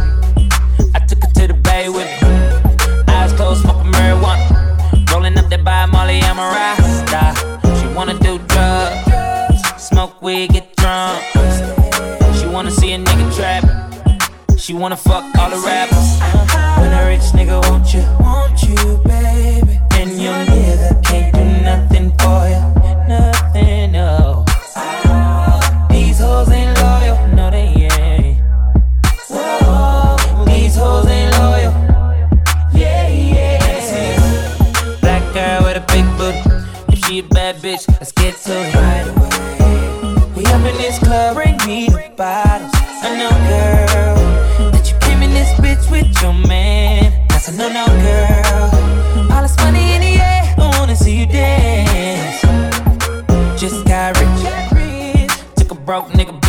I 0.96 1.00
took 1.06 1.22
her 1.24 1.32
to 1.32 1.48
the 1.48 1.54
bay 1.54 1.90
with 1.90 2.10
me. 2.22 3.14
Eyes 3.14 3.34
closed, 3.34 3.62
smoking 3.62 3.92
marijuana. 3.92 5.12
Rolling 5.12 5.38
up 5.38 5.50
that 5.50 5.90
Molly, 5.92 6.22
I'm 6.24 6.40
a 6.40 6.42
rasta. 6.42 7.34
She 7.80 7.88
wanna 7.94 8.18
do 8.20 8.40
drugs 8.48 8.85
smoke 9.96 10.22
weed, 10.22 10.50
get 10.50 10.76
drunk. 10.76 11.24
She 12.38 12.46
wanna 12.48 12.70
see 12.70 12.92
a 12.92 12.98
nigga 12.98 13.26
trap. 13.34 13.64
She 14.58 14.74
wanna 14.74 14.98
fuck 14.98 15.24
all 15.40 15.50
the 15.50 15.62
rappers. 15.66 16.10
When 16.80 16.92
a 16.92 17.02
rich 17.08 17.28
nigga 17.38 17.58
want 17.70 17.94
you, 17.94 18.04
want 18.20 18.62
you, 18.68 18.76
baby. 19.06 19.80
And 20.00 20.12
your 20.22 20.40
nigga 20.52 21.02
can't 21.02 21.34
do 21.34 21.46
nothing 21.72 22.08
for 22.20 22.42
you, 22.52 22.62
nothing, 23.08 23.94
no. 23.94 24.44
These 25.90 26.20
hoes 26.20 26.50
ain't 26.52 26.78
loyal, 26.82 27.18
no 27.38 27.50
they 27.50 27.88
ain't. 28.02 28.38
Whoa, 29.30 30.46
these 30.46 30.76
hoes 30.76 31.08
ain't 31.08 31.32
loyal. 31.40 31.74
Yeah, 32.74 33.08
yeah. 33.08 34.18
Black 35.00 35.24
girl 35.34 35.60
with 35.64 35.78
a 35.78 35.86
big 35.94 36.06
booty. 36.18 36.44
If 36.92 37.06
she 37.06 37.20
a 37.20 37.24
bad 37.24 37.56
bitch, 37.64 37.88
let's 37.88 38.12
get 38.12 38.36
to 38.44 38.52
it 38.52 38.76
right 38.76 39.08
away. 39.08 39.55
Up 40.48 40.62
in 40.66 40.78
this 40.78 41.00
club, 41.00 41.36
bring 41.36 41.58
me 41.66 41.90
the 41.90 42.12
bottles. 42.16 42.72
I 43.04 43.16
know, 43.18 43.30
girl, 43.50 44.72
that 44.72 44.90
you 44.90 44.98
came 45.00 45.22
in 45.22 45.32
this 45.32 45.52
bitch 45.60 45.90
with 45.92 46.10
your 46.22 46.34
man. 46.34 47.12
That's 47.30 47.48
a 47.50 47.54
no, 47.54 47.68
no, 47.70 47.86
girl. 47.86 49.32
All 49.32 49.42
this 49.42 49.58
money 49.58 49.94
in 49.94 50.02
the 50.02 50.16
air, 50.22 50.56
I 50.58 50.80
wanna 50.80 50.96
see 50.96 51.20
you 51.20 51.26
dance. 51.26 52.42
Just 53.60 53.86
got 53.86 54.18
rich, 54.20 55.32
took 55.56 55.72
a 55.72 55.76
broke 55.76 56.10
nigga 56.10 56.45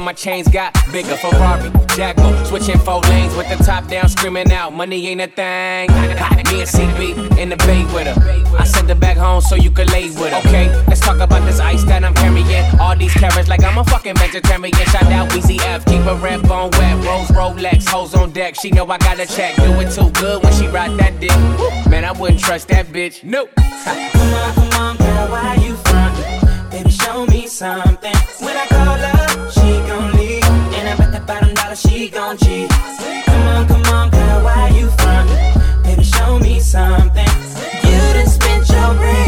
my 0.00 0.12
chains 0.12 0.48
got 0.48 0.74
bigger. 0.92 1.16
Ferrari, 1.16 1.70
Jaguar, 1.96 2.44
switching 2.44 2.78
four 2.78 3.00
lanes 3.02 3.34
with 3.34 3.48
the 3.48 3.62
top 3.64 3.88
down, 3.88 4.08
screaming 4.08 4.52
out, 4.52 4.72
money 4.72 5.06
ain't 5.08 5.20
a 5.20 5.26
thing. 5.26 5.90
Me 6.48 6.60
and 6.60 6.68
CB 6.68 7.38
in 7.38 7.48
the 7.50 7.56
bay 7.58 7.84
with 7.92 8.06
her. 8.06 8.56
I 8.58 8.64
send 8.64 8.88
her 8.88 8.94
back 8.94 9.16
home 9.16 9.40
so 9.40 9.54
you 9.54 9.70
can 9.70 9.86
lay 9.88 10.08
with 10.08 10.32
her. 10.32 10.38
Okay, 10.48 10.68
let's 10.86 11.00
talk 11.00 11.18
about 11.18 11.44
this 11.44 11.60
ice 11.60 11.84
that 11.84 12.04
I'm 12.04 12.14
carrying. 12.14 12.80
All 12.80 12.96
these 12.96 13.12
carrots 13.12 13.48
like 13.48 13.62
I'm 13.62 13.78
a 13.78 13.84
fucking 13.84 14.16
vegetarian. 14.16 14.72
Shout 14.72 15.04
out 15.04 15.28
Weezy 15.30 15.60
F, 15.60 15.84
keep 15.84 16.00
a 16.06 16.14
red 16.16 16.42
bone 16.48 16.70
wet. 16.72 16.96
Rose 17.04 17.28
Rolex, 17.28 17.86
hoes 17.88 18.14
on 18.14 18.30
deck. 18.32 18.54
She 18.54 18.70
know 18.70 18.86
I 18.86 18.98
got 18.98 19.20
a 19.20 19.26
check. 19.26 19.56
Do 19.56 19.78
it 19.80 19.92
too 19.92 20.10
good 20.12 20.42
when 20.42 20.52
she 20.54 20.66
ride 20.68 20.98
that 20.98 21.20
dick. 21.20 21.30
Man, 21.90 22.04
I 22.04 22.12
wouldn't 22.12 22.40
trust 22.40 22.68
that 22.68 22.86
bitch. 22.86 23.24
Nope. 23.24 23.50
Come 23.84 23.98
on, 23.98 24.54
come 24.54 24.80
on, 24.80 24.96
girl, 24.96 25.28
why 25.28 25.54
you 25.60 25.74
frontin'? 25.76 26.70
Baby, 26.70 26.90
show 26.90 27.26
me 27.26 27.46
something. 27.46 28.14
She 31.98 32.08
gon' 32.08 32.36
cheat. 32.38 32.70
Come 33.26 33.48
on, 33.48 33.66
come 33.66 33.84
on, 33.86 34.10
girl, 34.10 34.44
why 34.44 34.68
you 34.68 34.88
frontin'? 34.98 35.82
Baby, 35.82 36.04
show 36.04 36.38
me 36.38 36.60
something. 36.60 37.32
You 37.88 37.98
done 38.14 38.26
spent 38.28 38.68
your 38.68 38.94
bread 38.94 39.27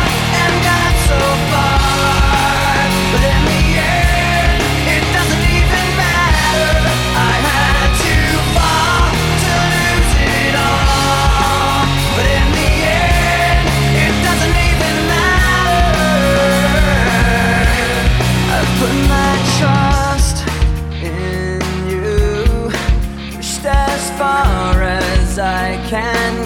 can 25.91 26.40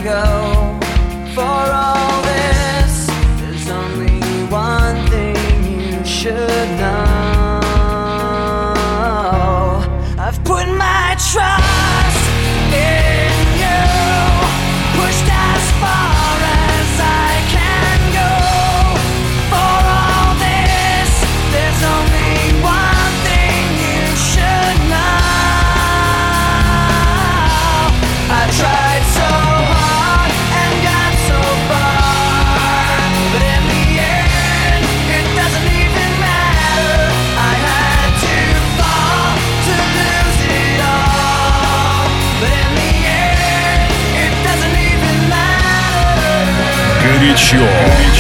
Горячо. 47.26 48.15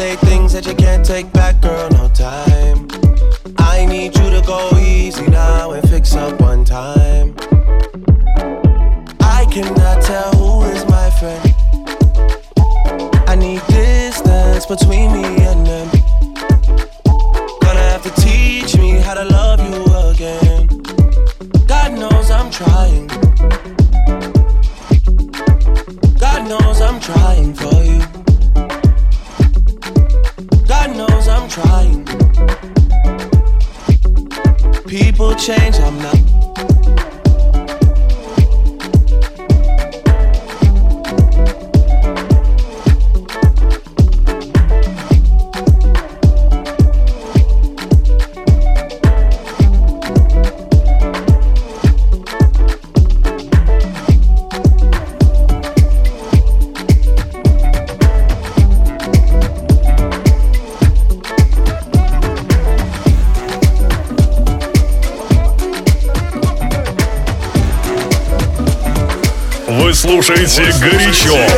say 0.00 0.16
things 0.16 0.54
that 0.54 0.64
you 0.64 0.74
can't 0.74 1.04
take 1.04 1.30
back, 1.30 1.60
girl, 1.60 1.90
no 1.90 2.08
time. 2.08 2.88
I 3.58 3.84
need 3.84 4.16
you 4.16 4.30
to 4.30 4.42
go 4.46 4.70
easy 4.78 5.26
now 5.26 5.72
and 5.72 5.86
fix 5.90 6.14
up 6.14 6.40
one 6.40 6.64
time. 6.64 7.36
I 9.20 9.40
cannot 9.52 9.98
tell 10.02 10.32
who 10.40 10.62
is 10.74 10.82
my 10.96 11.08
friend. 11.20 11.54
I 13.28 13.34
need 13.36 13.60
distance 13.66 14.64
between 14.64 15.12
me 15.12 15.26
and 15.50 15.66
them. 15.66 15.79
слушайте 70.36 70.72
горячо. 70.80 71.49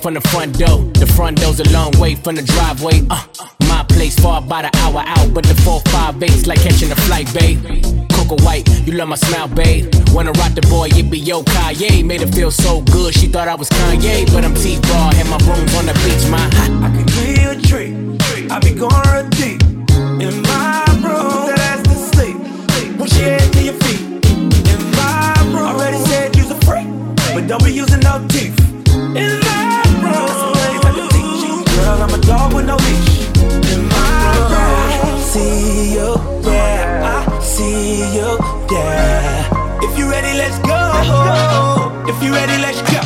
From 0.00 0.14
the 0.14 0.20
front 0.20 0.58
door. 0.58 0.78
The 0.94 1.06
front 1.06 1.40
door's 1.40 1.60
a 1.60 1.68
long 1.70 1.92
way 1.98 2.14
from 2.14 2.34
the 2.34 2.42
driveway. 2.42 3.02
Uh, 3.10 3.24
my 3.68 3.84
place 3.84 4.18
far 4.18 4.38
about 4.42 4.70
the 4.70 4.78
hour 4.78 5.02
out, 5.06 5.34
but 5.34 5.44
the 5.44 5.54
458's 5.62 6.46
like 6.46 6.60
catching 6.60 6.90
a 6.90 6.96
flight, 7.06 7.32
babe. 7.34 7.58
Coco 8.12 8.36
White, 8.44 8.68
you 8.86 8.92
love 8.92 9.08
my 9.08 9.16
smile, 9.16 9.48
babe. 9.48 9.92
Wanna 10.12 10.32
rock 10.32 10.54
the 10.54 10.62
boy, 10.62 10.88
it 10.92 11.10
be 11.10 11.18
yo 11.18 11.42
Kanye. 11.42 12.04
Made 12.04 12.22
her 12.22 12.26
feel 12.26 12.50
so 12.50 12.80
good, 12.82 13.14
she 13.14 13.26
thought 13.26 13.48
I 13.48 13.54
was 13.54 13.68
Kanye, 13.68 14.26
but 14.32 14.44
I'm 14.44 14.54
T-Raw 14.54 15.10
and 15.14 15.28
my 15.28 15.38
room's 15.46 15.74
on 15.76 15.86
the 15.86 15.94
beach, 16.04 16.24
my 16.30 16.38
hot. 16.56 16.70
I 16.84 16.88
can 16.94 17.06
you 17.36 17.50
a 17.50 17.56
tree, 17.56 18.48
I 18.50 18.58
be 18.60 18.72
going 18.74 19.30
deep 19.30 19.62
in 20.20 20.42
my 20.42 20.84
room. 21.04 21.46
That 21.48 21.60
ass 21.70 21.82
to 21.82 21.94
sleep. 22.12 22.36
Push 22.98 23.18
your 23.18 23.28
head 23.28 23.52
to 23.52 23.62
your 23.62 23.74
feet. 23.84 24.00
In 24.72 24.80
my 24.96 25.34
room. 25.52 25.66
Already 25.66 25.98
said 26.04 26.36
you's 26.36 26.50
a 26.50 26.58
freak, 26.66 26.88
but 27.34 27.46
don't 27.46 27.64
be 27.64 27.72
using 27.72 28.00
no 28.00 28.26
teeth. 28.28 28.58
In 29.16 29.40
my 29.40 29.59
If 42.09 42.23
you 42.23 42.33
ready, 42.33 42.57
let's 42.61 42.81
go. 42.81 43.01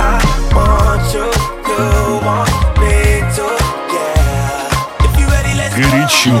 I 0.00 0.20
want 0.56 1.12
you, 1.12 1.28
you 1.68 2.20
want 2.24 2.50
me 2.80 3.20
to, 3.36 3.46
yeah. 3.94 5.04
If 5.04 5.12
you 5.20 5.26
ready, 5.28 5.52
let's 5.60 5.74
Горячо. 5.74 6.32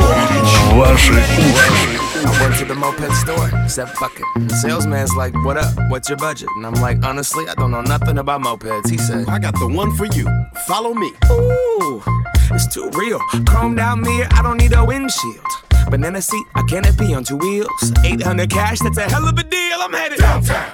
Ваши 0.76 1.12
уши. 1.12 1.98
I 2.24 2.42
went 2.42 2.56
to 2.58 2.64
the 2.64 2.74
moped 2.74 3.12
store, 3.12 3.68
said 3.68 3.88
fuck 3.90 4.18
it. 4.18 4.48
The 4.48 4.54
salesman's 4.56 5.14
like, 5.14 5.34
what 5.44 5.56
up? 5.56 5.72
What's 5.90 6.08
your 6.08 6.18
budget? 6.18 6.48
And 6.56 6.66
I'm 6.66 6.74
like, 6.74 7.04
honestly, 7.04 7.44
I 7.48 7.54
don't 7.54 7.70
know 7.70 7.82
nothing 7.82 8.18
about 8.18 8.40
mopeds. 8.42 8.88
He 8.90 8.98
said, 8.98 9.28
I 9.28 9.38
got 9.38 9.54
the 9.54 9.68
one 9.68 9.94
for 9.94 10.06
you. 10.06 10.26
Follow 10.66 10.94
me. 10.94 11.12
Ooh, 11.30 12.02
it's 12.50 12.66
too 12.66 12.90
real. 12.94 13.20
Chromed 13.50 13.78
out 13.78 13.98
mirror, 13.98 14.28
I 14.32 14.42
don't 14.42 14.56
need 14.56 14.72
a 14.72 14.84
windshield. 14.84 15.46
Banana 15.90 16.20
seat, 16.20 16.46
a 16.54 16.62
canopy 16.64 17.14
on 17.14 17.24
two 17.24 17.36
wheels. 17.36 17.92
800 18.04 18.50
cash, 18.50 18.78
that's 18.80 18.98
a 18.98 19.02
hell 19.02 19.26
of 19.28 19.38
a 19.38 19.42
deal. 19.44 19.78
I'm 19.80 19.92
headed 19.92 20.18
downtown. 20.18 20.70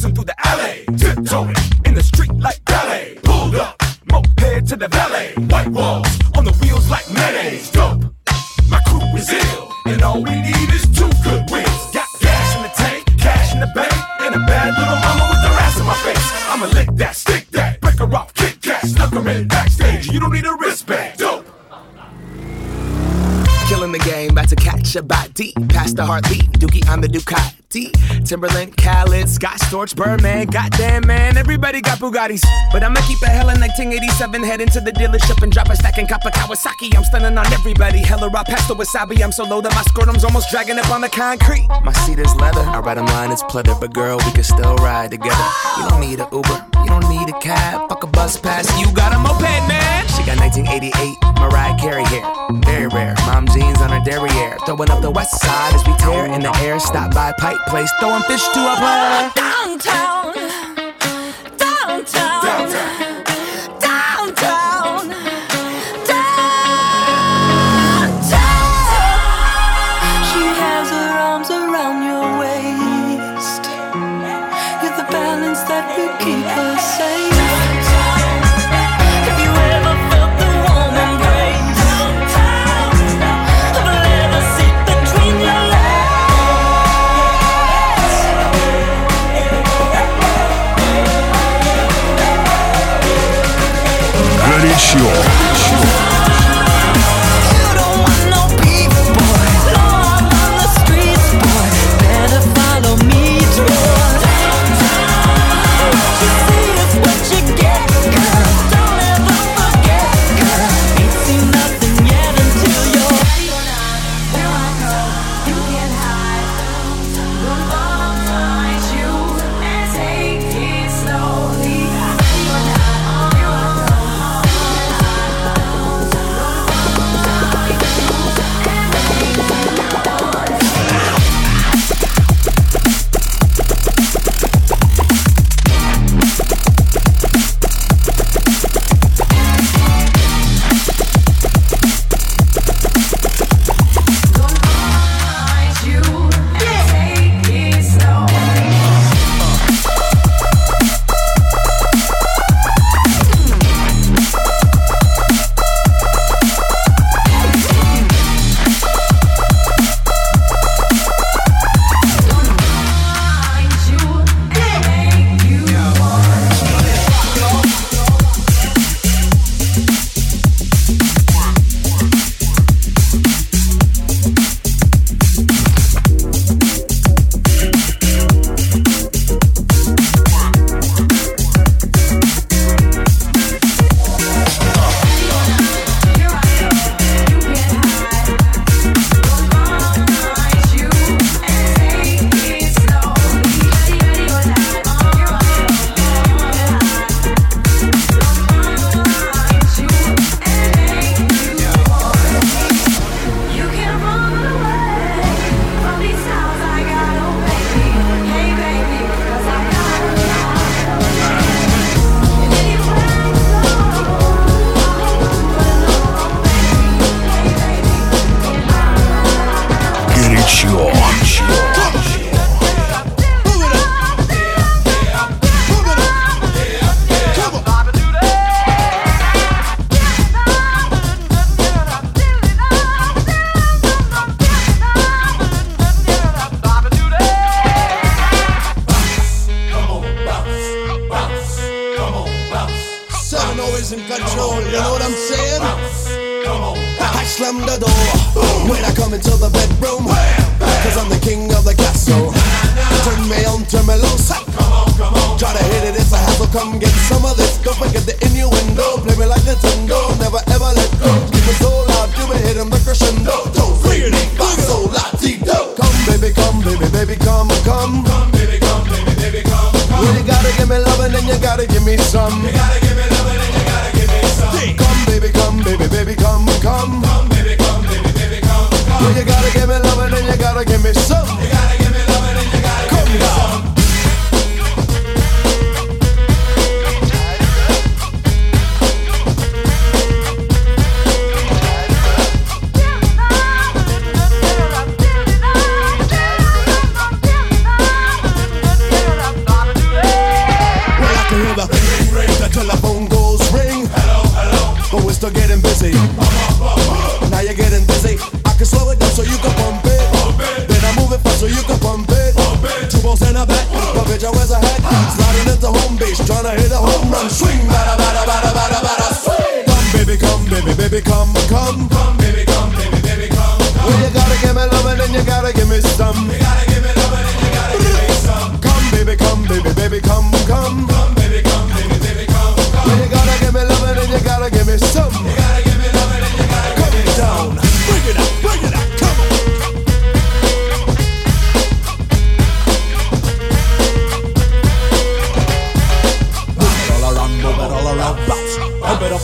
Cruising 0.00 0.14
through 0.14 0.24
the 0.24 0.48
alley, 0.48 0.84
tiptoeing 0.96 1.54
in 1.84 1.92
the 1.92 2.02
street 2.02 2.32
like 2.36 2.64
ballet. 2.64 3.18
Pulled 3.22 3.54
up, 3.54 3.76
moped 4.10 4.66
to 4.68 4.76
the 4.76 4.88
valet. 4.88 5.34
White 5.50 5.68
walls 5.68 6.08
on 6.38 6.44
the 6.46 6.52
wheels 6.62 6.88
like 6.88 7.04
mayonnaise. 7.12 7.70
Dope. 7.70 8.04
My 8.70 8.80
crew 8.86 9.04
is 9.14 9.28
ill, 9.28 9.70
and 9.84 10.00
all 10.00 10.22
we 10.22 10.40
need 10.40 10.72
is 10.72 10.88
two 10.88 11.10
good 11.22 11.44
wheels. 11.50 11.92
Got 11.92 12.08
gas 12.18 12.56
in 12.56 12.62
the 12.62 12.72
tank, 12.74 13.18
cash 13.18 13.52
in 13.52 13.60
the 13.60 13.70
bank, 13.74 13.92
and 14.20 14.36
a 14.36 14.38
bad 14.38 14.72
little 14.78 14.96
mama 15.04 15.28
with 15.28 15.42
her 15.44 15.60
ass 15.60 15.78
in 15.78 15.84
my 15.84 15.94
face. 15.96 16.32
I'ma 16.48 16.66
lick 16.72 16.88
that, 16.96 17.14
stick 17.14 17.50
that, 17.50 17.80
break 17.82 17.98
her 17.98 18.14
off, 18.14 18.32
kick 18.32 18.58
that, 18.62 18.86
snuck 18.86 19.12
her 19.12 19.28
in 19.28 19.48
backstage. 19.48 20.06
You 20.06 20.18
don't 20.18 20.32
need 20.32 20.46
a 20.46 20.54
wristband. 20.54 21.18
Dope. 21.18 21.44
Killing 23.68 23.92
the 23.92 24.02
game, 24.06 24.30
about 24.30 24.48
to 24.48 24.56
catch 24.56 24.96
a 24.96 25.02
body. 25.02 25.52
Past 25.68 25.96
the 25.96 26.06
heartbeat, 26.06 26.50
Dookie 26.52 26.88
on 26.88 27.02
the 27.02 27.08
Timberland, 27.70 28.76
Khaled, 28.76 29.28
Scott 29.28 29.60
Storch, 29.60 29.94
Birdman. 29.94 30.46
Goddamn, 30.46 31.06
man, 31.06 31.36
everybody 31.36 31.80
got 31.80 31.98
Bugattis. 31.98 32.44
But 32.72 32.82
I'ma 32.82 33.00
keep 33.02 33.22
it 33.22 33.28
hella 33.28 33.54
1987. 33.54 34.42
Head 34.42 34.60
into 34.60 34.80
the 34.80 34.90
dealership 34.90 35.40
and 35.44 35.52
drop 35.52 35.68
a 35.68 35.76
stack 35.76 35.96
in 35.98 36.08
Kappa 36.08 36.30
Kawasaki. 36.30 36.96
I'm 36.96 37.04
stunning 37.04 37.38
on 37.38 37.46
everybody. 37.52 37.98
Hella 37.98 38.28
raw 38.28 38.42
pasta 38.42 38.74
wasabi. 38.74 39.22
I'm 39.22 39.30
so 39.30 39.44
low 39.44 39.60
that 39.60 39.72
my 39.72 39.82
scrotum's 39.82 40.24
almost 40.24 40.50
dragging 40.50 40.78
up 40.80 40.90
on 40.90 41.00
the 41.00 41.08
concrete. 41.08 41.68
My 41.84 41.92
seat 41.92 42.18
is 42.18 42.34
leather. 42.36 42.62
I 42.62 42.80
ride 42.80 42.98
'em 42.98 43.06
line, 43.06 43.30
it's 43.30 43.44
pleather. 43.44 43.78
But 43.80 43.92
girl, 43.92 44.18
we 44.18 44.32
can 44.32 44.42
still 44.42 44.74
ride 44.76 45.12
together. 45.12 45.46
You 45.78 45.88
don't 45.88 46.00
need 46.00 46.18
a 46.18 46.28
Uber, 46.32 46.64
you 46.82 46.88
don't 46.88 47.08
need 47.08 47.28
a 47.28 47.38
cab. 47.38 47.88
Fuck 47.88 48.02
a 48.02 48.08
bus 48.08 48.36
pass, 48.36 48.66
you 48.80 48.90
got 48.92 49.12
a 49.12 49.18
moped, 49.18 49.68
man. 49.68 49.89
She 50.20 50.26
got 50.26 50.38
1988 50.38 51.16
Mariah 51.40 51.78
Carey 51.78 52.04
hair. 52.04 52.22
Very 52.68 52.88
rare. 52.88 53.14
Mom 53.24 53.46
jeans 53.46 53.80
on 53.80 53.88
her 53.88 54.04
derriere. 54.04 54.58
Throwing 54.66 54.90
up 54.90 55.00
the 55.00 55.10
west 55.10 55.40
side 55.40 55.72
as 55.72 55.82
we 55.86 55.94
tear 55.96 56.26
in 56.26 56.42
the 56.42 56.54
air. 56.58 56.78
Stop 56.78 57.14
by 57.14 57.32
Pike 57.38 57.56
Place, 57.68 57.90
throwing 58.00 58.22
fish 58.24 58.46
to 58.52 58.60
a 58.60 58.76
player. 58.76 59.32
Downtown, 59.34 60.34
downtown, 60.34 60.39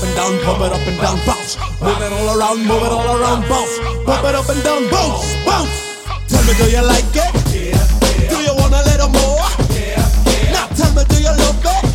and 0.06 0.16
down, 0.16 0.38
pump 0.44 0.60
it 0.62 0.72
up 0.72 0.86
and 0.86 1.00
down, 1.00 1.18
bounce. 1.26 1.56
Move 1.82 2.00
it 2.00 2.12
all 2.12 2.38
around, 2.38 2.58
move 2.66 2.82
it 2.82 2.92
all 2.92 3.16
around, 3.16 3.48
bounce. 3.48 3.78
Pump 4.04 4.24
it 4.24 4.34
up 4.34 4.48
and 4.48 4.62
down, 4.62 4.90
bounce, 4.90 5.34
bounce. 5.44 6.06
Tell 6.28 6.42
me, 6.44 6.54
do 6.54 6.70
you 6.70 6.82
like 6.82 7.04
it? 7.14 7.32
Yeah. 7.54 8.28
Do 8.30 8.36
you 8.42 8.54
want 8.54 8.74
a 8.74 8.82
little 8.90 9.08
more? 9.08 9.46
Yeah. 9.74 10.02
Now 10.52 10.66
tell 10.74 10.92
me, 10.94 11.02
do 11.08 11.16
you 11.18 11.32
love 11.32 11.64
it? 11.64 11.85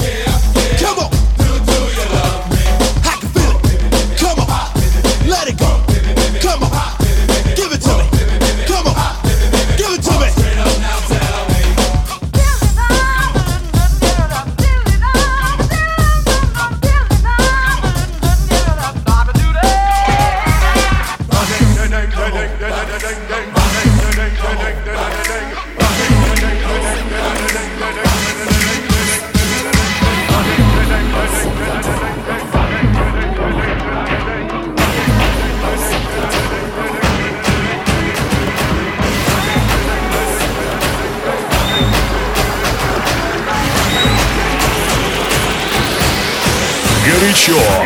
Sure. 47.44 47.81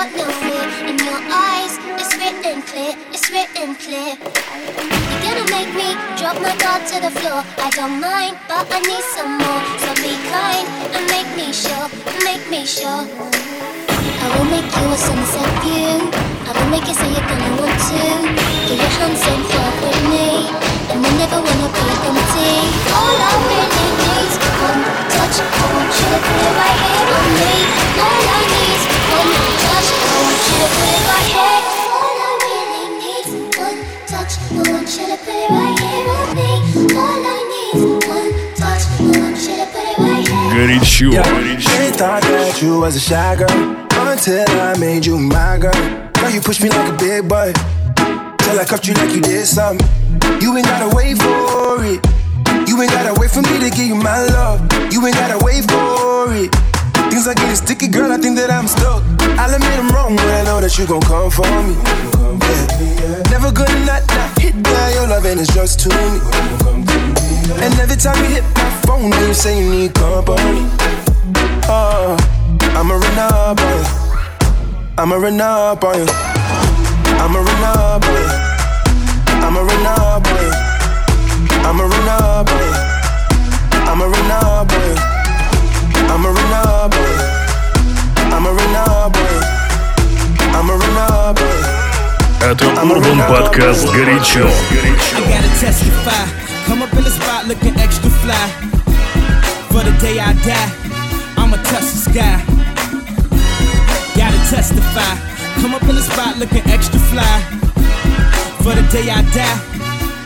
Got 0.00 0.16
no 0.16 0.24
fear. 0.40 0.64
In 0.88 0.96
your 0.96 1.20
eyes, 1.28 1.76
it's 2.00 2.16
written 2.16 2.62
clear, 2.62 2.96
it's 3.12 3.28
written 3.28 3.76
clear. 3.76 4.16
You're 4.16 5.20
gonna 5.28 5.44
make 5.52 5.72
me 5.76 5.92
drop 6.16 6.40
my 6.40 6.56
guard 6.56 6.88
to 6.88 6.96
the 7.04 7.12
floor. 7.20 7.44
I 7.60 7.68
don't 7.76 8.00
mind, 8.00 8.40
but 8.48 8.64
I 8.72 8.80
need 8.80 9.04
some 9.12 9.36
more. 9.36 9.62
So 9.82 9.90
be 10.00 10.16
kind 10.32 10.64
and 10.96 11.04
make 11.12 11.28
me 11.36 11.52
sure, 11.52 11.86
make 12.24 12.44
me 12.48 12.64
sure. 12.64 13.04
I 14.24 14.26
will 14.32 14.48
make 14.48 14.68
you 14.72 14.86
a 14.88 14.96
sunset 14.96 15.50
view. 15.60 16.08
I 16.48 16.50
will 16.56 16.70
make 16.72 16.86
you 16.88 16.96
say 16.96 17.08
you're 17.12 17.28
gonna 17.28 17.60
want 17.60 17.76
to. 17.92 18.04
Get 18.72 18.80
your 18.80 18.92
hands 18.96 19.20
in 19.20 19.40
fuck 19.52 19.76
with 19.84 20.02
me. 20.08 20.28
And 20.96 21.04
I 21.04 21.10
never 21.20 21.38
wanna 21.44 21.68
be 21.76 21.84
empty. 22.08 22.52
All 22.96 23.16
I 23.28 23.32
really 23.52 23.90
need's 24.00 24.36
one 24.64 24.82
touch. 25.12 25.36
I 25.44 25.64
want 25.76 25.92
you 25.92 26.08
to 26.08 26.32
it 26.40 26.52
right 26.56 26.78
here 26.88 27.08
on 27.20 27.28
me. 27.36 27.52
All 28.00 28.24
I 28.36 28.40
need's 28.48 28.84
one 29.12 29.32
touch. 29.60 29.69
Горячо, 40.60 41.10
горячо. 41.10 42.80
Was 42.80 42.96
a 42.96 43.00
shy 43.00 43.36
girl 43.36 43.76
until 44.08 44.48
I 44.60 44.76
made 44.78 45.06
you 45.06 45.16
my 45.16 45.58
girl. 45.58 45.72
Now 46.16 46.28
you 46.28 46.40
push 46.40 46.60
me 46.60 46.68
like 46.68 46.88
a 46.88 46.96
big 46.96 47.28
boy. 47.28 47.52
Till 48.38 48.58
I 48.58 48.64
cuffed 48.64 48.86
you 48.86 48.94
like 48.94 49.14
you 49.14 49.20
did 49.20 49.46
something. 49.46 49.86
You 50.40 50.56
ain't 50.56 50.66
gotta 50.66 50.94
wait 50.94 51.16
for 51.16 51.84
it. 51.84 52.00
You 52.68 52.80
ain't 52.82 52.92
gotta 52.92 53.14
wait 53.20 53.30
for 53.30 53.42
me 53.42 53.58
to 53.60 53.70
give 53.70 53.86
you 53.86 53.94
my 53.94 54.20
love. 54.36 54.60
You 54.92 55.06
ain't 55.06 55.16
gotta 55.16 55.38
wait 55.44 55.62
for 55.70 56.32
it. 56.34 56.69
Things 57.10 57.26
are 57.26 57.34
getting 57.34 57.56
sticky, 57.56 57.88
girl. 57.88 58.12
I 58.12 58.18
think 58.18 58.36
that 58.38 58.50
I'm 58.50 58.68
stuck. 58.68 59.02
I'll 59.34 59.52
admit 59.52 59.74
I'm 59.74 59.90
wrong, 59.90 60.14
but 60.14 60.30
I 60.30 60.44
know 60.44 60.60
that 60.60 60.78
you 60.78 60.86
gon' 60.86 61.02
come 61.02 61.28
for 61.28 61.42
me. 61.66 61.74
Never 63.34 63.50
gonna 63.50 63.84
not, 63.84 64.06
not 64.14 64.38
hit 64.38 64.54
that. 64.62 64.94
Your 64.94 65.08
love, 65.10 65.26
and 65.26 65.40
it's 65.40 65.52
just 65.52 65.80
too 65.82 65.90
me. 65.90 66.22
And 67.58 67.74
every 67.82 67.98
time 67.98 68.14
you 68.22 68.38
hit 68.38 68.46
my 68.54 68.70
phone, 68.86 69.10
you 69.10 69.34
say 69.34 69.58
you 69.58 69.70
need 69.70 69.92
company. 69.92 70.70
Oh, 71.66 72.14
I'ma 72.78 72.94
run 72.94 73.18
up 73.18 73.58
on 73.58 73.74
you. 73.74 73.86
I'ma 74.96 75.16
run 75.16 75.40
up 75.40 75.82
on 75.82 75.98
you. 75.98 76.06
I'ma 77.18 77.40
run 77.42 77.64
up 77.74 78.06
on 78.06 78.14
you. 78.22 78.30
I'ma 79.44 79.60
run 79.66 79.86
up 79.86 80.26
on 80.30 80.38
you. 80.38 80.52
I'ma 81.66 81.84
run 81.90 82.08
up 82.08 82.50
on 82.54 82.62
you. 82.62 82.74
I'ma 83.90 84.04
run 84.06 84.30
up 84.30 84.72
on 84.72 84.80
you. 84.86 85.19
I'ma 86.09 86.29
run 86.29 86.53
up 86.53 86.93
on 86.93 87.01
you. 87.01 87.27
I'ma 88.35 88.49
run 88.49 88.75
up 88.75 89.15
on 89.15 89.27
you. 89.33 89.41
I'ma 90.57 90.73
run 90.73 90.97
up 90.97 91.39
on 91.39 91.47
you. 91.47 91.65
Это 92.41 92.67
Урбан 92.67 93.19
Подкаст 93.27 93.89
«Горячо». 93.89 94.45
I 94.45 95.21
gotta 95.21 95.49
testify. 95.59 96.25
Come 96.67 96.83
up 96.83 96.93
in 96.93 97.03
the 97.03 97.09
spot 97.09 97.47
looking 97.47 97.75
extra 97.79 98.09
fly. 98.21 98.47
For 99.69 99.83
the 99.83 99.91
day 99.99 100.19
I 100.19 100.33
die, 100.45 100.69
I'ma 101.37 101.57
touch 101.63 101.87
the 101.91 101.97
sky. 102.09 102.41
Gotta 104.15 104.39
testify. 104.49 105.15
Come 105.61 105.73
up 105.73 105.83
in 105.83 105.95
the 105.95 106.03
spot 106.03 106.37
looking 106.37 106.63
extra 106.69 106.99
fly. 106.99 107.41
For 108.61 108.75
the 108.75 108.85
day 108.91 109.09
I 109.09 109.21
die, 109.33 109.57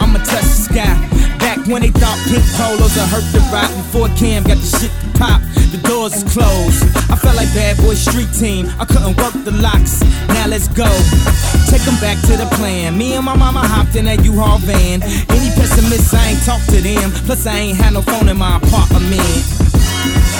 I'ma 0.01 0.19
touch 0.19 0.43
the 0.43 0.61
sky. 0.67 1.22
Back 1.54 1.66
when 1.68 1.82
they 1.82 1.90
thought 1.90 2.18
pink 2.26 2.42
polos 2.58 2.96
would 2.98 3.08
hurt 3.14 3.22
the 3.30 3.38
Roc 3.54 3.70
before 3.76 4.08
Cam 4.18 4.42
got 4.42 4.58
the 4.58 4.66
shit 4.66 4.90
to 4.90 5.18
pop. 5.18 5.40
The 5.70 5.78
doors 5.86 6.12
is 6.14 6.24
closed. 6.24 6.82
I 7.06 7.14
felt 7.14 7.36
like 7.36 7.46
bad 7.54 7.76
boy 7.76 7.94
street 7.94 8.26
team. 8.34 8.66
I 8.80 8.84
couldn't 8.84 9.16
work 9.16 9.34
the 9.44 9.52
locks. 9.62 10.02
Now 10.34 10.48
let's 10.48 10.66
go. 10.66 10.90
Take 11.70 11.82
them 11.86 11.94
back 12.02 12.18
to 12.26 12.36
the 12.36 12.50
plan. 12.58 12.98
Me 12.98 13.14
and 13.14 13.24
my 13.24 13.36
mama 13.36 13.60
hopped 13.60 13.94
in 13.94 14.06
that 14.06 14.24
U-Haul 14.24 14.58
van. 14.66 15.02
Any 15.30 15.54
pessimists, 15.54 16.12
I 16.12 16.34
ain't 16.34 16.42
talk 16.42 16.60
to 16.74 16.80
them. 16.82 17.12
Plus, 17.22 17.46
I 17.46 17.56
ain't 17.56 17.78
had 17.78 17.92
no 17.92 18.02
phone 18.02 18.28
in 18.28 18.36
my 18.36 18.56
apartment. 18.56 19.73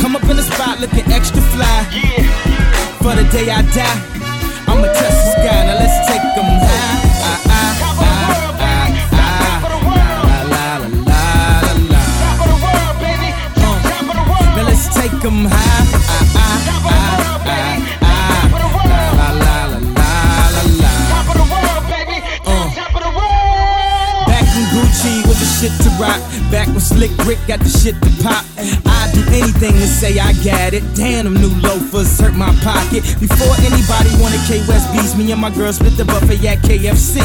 Come 0.00 0.16
up 0.16 0.24
in 0.28 0.36
the 0.36 0.42
spot 0.42 0.80
looking 0.80 1.10
extra 1.12 1.40
fly. 1.52 1.86
Yeah. 1.90 2.24
For 3.02 3.14
the 3.14 3.24
day 3.30 3.50
I 3.50 3.62
die, 3.72 3.98
I'ma 4.68 4.86
touch 4.86 4.98
the 4.98 5.30
sky. 5.32 5.64
Now 5.66 5.76
let's 5.80 5.98
take 6.08 6.22
them 6.36 6.48
high. 6.64 6.98
Ah, 7.24 7.40
ah, 7.48 7.72
ah. 8.00 8.04
ah, 8.04 8.68
ah, 8.68 8.88
ah. 9.12 9.60
La, 9.84 10.08
la, 10.24 10.38
la, 10.44 10.88
la, 10.88 11.20
la, 11.64 11.72
la. 11.92 12.02
Now 14.56 14.64
let's 14.68 14.86
take 14.94 15.16
them 15.20 15.38
high. 15.44 15.84
La, 16.34 16.48
la, 16.64 17.08
la, 19.42 19.78
la, 19.78 20.10
la, 20.54 20.62
la. 20.80 20.92
Back 24.26 24.48
in 24.56 24.64
Gucci 24.72 25.12
with 25.28 25.38
the 25.38 25.48
shit 25.56 25.74
to 25.82 25.90
rock. 26.00 26.20
Back 26.50 26.68
when 26.68 26.80
Slick 26.80 27.12
Rick 27.26 27.38
got 27.46 27.60
the 27.60 27.68
shit 27.68 27.96
to 28.02 28.10
pop. 28.22 28.44
Do 28.56 28.93
anything 29.34 29.74
to 29.74 29.86
say 29.86 30.18
I 30.18 30.32
got 30.46 30.72
it. 30.72 30.82
Damn, 30.94 31.26
them 31.26 31.34
new 31.34 31.50
loafers 31.60 32.18
hurt 32.18 32.34
my 32.34 32.54
pocket. 32.62 33.02
Before 33.18 33.54
anybody 33.66 34.10
wanted 34.22 34.40
K 34.46 34.62
West 34.70 34.86
beats, 34.94 35.18
me 35.18 35.30
and 35.32 35.40
my 35.40 35.50
girl 35.50 35.72
split 35.72 35.96
the 35.98 36.04
buffet 36.04 36.38
at 36.46 36.62
KFC. 36.62 37.18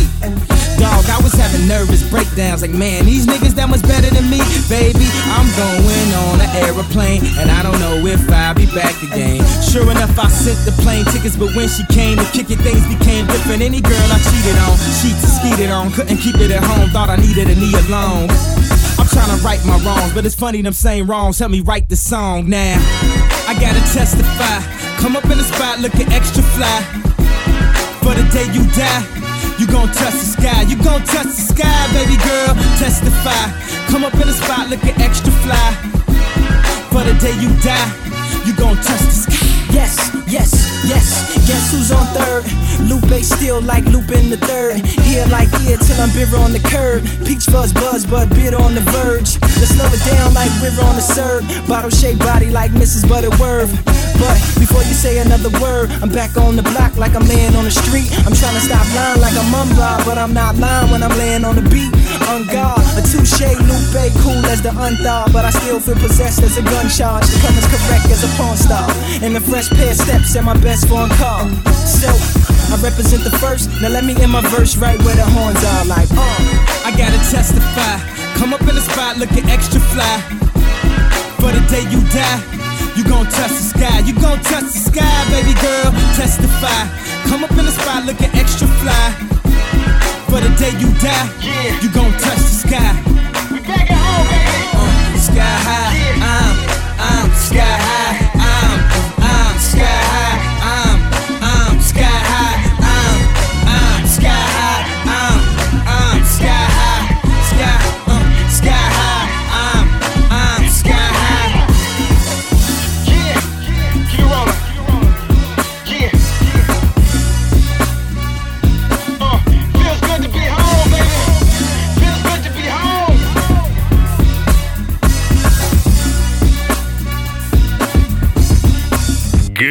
Dog, 0.81 1.05
I 1.05 1.19
was 1.21 1.33
having 1.33 1.67
nervous 1.67 2.01
breakdowns. 2.09 2.61
Like, 2.61 2.73
man, 2.73 3.05
these 3.05 3.27
niggas 3.27 3.53
that 3.59 3.69
much 3.69 3.83
better 3.83 4.09
than 4.09 4.25
me. 4.29 4.41
Baby, 4.67 5.05
I'm 5.35 5.45
going 5.53 6.09
on 6.25 6.41
an 6.41 6.49
aeroplane. 6.65 7.21
And 7.37 7.51
I 7.51 7.61
don't 7.61 7.79
know 7.79 8.01
if 8.07 8.23
I'll 8.31 8.55
be 8.55 8.65
back 8.73 8.97
again. 9.03 9.43
Sure 9.61 9.85
enough, 9.91 10.17
I 10.17 10.27
sent 10.27 10.57
the 10.65 10.73
plane 10.81 11.05
tickets. 11.13 11.37
But 11.37 11.53
when 11.53 11.69
she 11.69 11.85
came 11.93 12.17
to 12.17 12.25
kick 12.33 12.49
it, 12.49 12.59
things 12.65 12.81
became 12.89 13.27
different. 13.27 13.61
Any 13.61 13.81
girl 13.81 14.07
I 14.09 14.17
cheated 14.25 14.57
on, 14.65 14.73
and 14.73 15.19
skeeted 15.37 15.69
on. 15.69 15.91
Couldn't 15.91 16.17
keep 16.17 16.35
it 16.41 16.51
at 16.51 16.63
home, 16.63 16.89
thought 16.89 17.09
I 17.09 17.17
needed 17.17 17.49
a 17.49 17.55
knee 17.55 17.75
alone. 17.85 18.78
I'm 18.99 19.07
trying 19.07 19.31
to 19.31 19.43
right 19.43 19.63
my 19.65 19.79
wrongs, 19.79 20.13
but 20.13 20.25
it's 20.25 20.35
funny 20.35 20.61
them 20.61 20.73
same 20.73 21.07
wrongs 21.07 21.39
help 21.39 21.51
me 21.51 21.61
write 21.61 21.87
the 21.87 21.95
song 21.95 22.49
now. 22.49 22.75
I 23.47 23.55
gotta 23.55 23.79
testify. 23.95 24.59
Come 24.99 25.15
up 25.15 25.23
in 25.23 25.37
the 25.37 25.43
spot 25.43 25.79
looking 25.79 26.11
extra 26.11 26.43
fly. 26.43 26.83
For 28.03 28.13
the 28.13 28.27
day 28.35 28.51
you 28.51 28.67
die, 28.75 29.03
you 29.57 29.67
gon' 29.67 29.87
touch 29.87 30.13
the 30.13 30.27
sky. 30.35 30.61
You 30.63 30.75
gon' 30.83 31.03
touch 31.05 31.31
the 31.31 31.45
sky, 31.55 31.79
baby 31.95 32.17
girl. 32.27 32.53
Testify. 32.77 33.47
Come 33.87 34.03
up 34.03 34.13
in 34.15 34.27
the 34.27 34.33
spot 34.33 34.69
looking 34.69 34.95
extra 35.01 35.31
fly. 35.47 35.69
For 36.91 37.03
the 37.03 37.15
day 37.23 37.35
you 37.39 37.49
die, 37.63 37.89
you 38.45 38.53
gon' 38.55 38.75
touch 38.75 38.99
the 38.99 39.11
sky. 39.11 39.38
Yes, 39.71 40.11
yes, 40.27 40.51
yes. 40.87 41.35
Guess 41.47 41.71
who's 41.71 41.91
on 41.91 42.05
third? 42.13 42.45
Lupe 42.89 43.23
still 43.23 43.61
like 43.61 43.85
Lupin 43.85 44.29
the 44.29 44.37
third. 44.37 44.81
Ear 45.07 45.25
like 45.27 45.49
ear 45.67 45.77
till 45.77 45.99
I'm 46.01 46.09
bitter 46.11 46.37
on 46.37 46.51
the 46.51 46.59
curb. 46.59 47.03
Peach 47.25 47.45
fuzz 47.45 47.73
buzz, 47.73 48.05
but 48.05 48.29
bitter 48.29 48.57
on 48.57 48.75
the 48.75 48.81
verge. 48.81 49.39
Let's 49.41 49.75
slow 49.75 49.89
it 49.91 50.03
down 50.05 50.33
like 50.33 50.51
we're 50.61 50.69
on 50.83 50.95
the 50.95 51.01
serve. 51.01 51.43
Bottle 51.67 51.91
shaped 51.91 52.19
body 52.19 52.49
like 52.49 52.71
Mrs. 52.71 53.07
Butterworth. 53.07 53.73
But 54.19 54.35
before 54.59 54.83
you 54.83 54.91
say 54.93 55.19
another 55.23 55.49
word, 55.63 55.89
I'm 56.03 56.11
back 56.11 56.35
on 56.35 56.59
the 56.59 56.63
block 56.63 56.99
like 56.99 57.15
I'm 57.15 57.23
laying 57.23 57.55
on 57.55 57.63
the 57.63 57.71
street. 57.71 58.11
I'm 58.27 58.35
trying 58.35 58.59
to 58.59 58.63
stop 58.63 58.83
lying 58.91 59.21
like 59.23 59.33
I'm 59.39 59.49
but 60.05 60.17
I'm 60.17 60.33
not 60.33 60.57
lying 60.57 60.91
when 60.91 61.03
I'm 61.03 61.15
laying 61.17 61.45
on 61.45 61.55
the 61.55 61.63
beat. 61.71 61.89
On 62.27 62.45
guard, 62.45 62.83
a 62.99 63.01
touche 63.01 63.39
Lupe, 63.39 64.11
cool 64.21 64.43
as 64.51 64.61
the 64.61 64.75
unthawed, 64.75 65.31
but 65.31 65.45
I 65.45 65.51
still 65.51 65.79
feel 65.79 65.95
possessed 65.95 66.43
as 66.43 66.57
a 66.57 66.61
gun 66.61 66.89
charge. 66.89 67.25
To 67.25 67.35
come 67.39 67.55
as 67.55 67.67
correct 67.71 68.11
as 68.11 68.23
a 68.27 68.31
porn 68.35 68.57
star. 68.57 68.89
And 69.23 69.35
the 69.35 69.41
fresh 69.41 69.69
pair 69.69 69.93
steps 69.93 70.35
and 70.35 70.45
my 70.45 70.57
best 70.59 70.87
phone 70.87 71.09
call. 71.15 71.47
So, 71.87 72.11
I 72.69 72.77
represent 72.83 73.23
the 73.23 73.35
first. 73.39 73.69
Now 73.81 73.89
let 73.89 74.03
me 74.03 74.13
end 74.19 74.31
my 74.31 74.41
verse 74.51 74.75
right 74.77 74.99
where 75.03 75.15
the 75.15 75.25
horns 75.25 75.63
are, 75.63 75.85
like, 75.85 76.11
uh. 76.11 76.85
I 76.85 76.91
gotta 76.91 77.19
testify. 77.31 77.97
Come 78.35 78.53
up 78.53 78.61
in 78.61 78.75
the 78.75 78.81
spot 78.81 79.17
looking 79.17 79.45
extra 79.49 79.79
fly. 79.79 80.19
For 81.39 81.51
the 81.55 81.63
day 81.71 81.87
you 81.89 82.03
die, 82.11 82.58
you 82.95 83.03
gon' 83.03 83.25
touch 83.25 83.51
the 83.51 83.65
sky. 83.73 83.99
You 83.99 84.13
gon' 84.13 84.39
touch 84.41 84.63
the 84.63 84.81
sky, 84.89 85.17
baby 85.29 85.53
girl. 85.59 85.91
Testify. 86.15 86.87
Come 87.27 87.43
up 87.43 87.51
in 87.51 87.65
the 87.65 87.71
spot 87.71 88.05
looking 88.05 88.31
extra 88.33 88.67
fly. 88.81 89.07
For 90.29 90.39
the 90.39 90.49
day 90.57 90.73
you 90.79 90.89
die, 90.99 91.27
you 91.81 91.89
gon' 91.91 92.11
touch 92.13 92.37
the 92.37 92.55
sky. 92.65 92.91
We 93.51 93.59
back 93.61 93.89
at 93.89 93.97
home, 93.97 94.27
baby. 94.29 94.59
Uh, 94.73 95.17
sky 95.17 95.55
high, 95.67 95.91
I'm, 96.21 96.55
I'm 96.99 97.29
sky 97.35 97.77
high. 97.87 98.28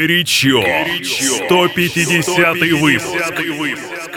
Горячо. 0.08 0.62
150 1.48 2.72
выпуск. 2.72 4.07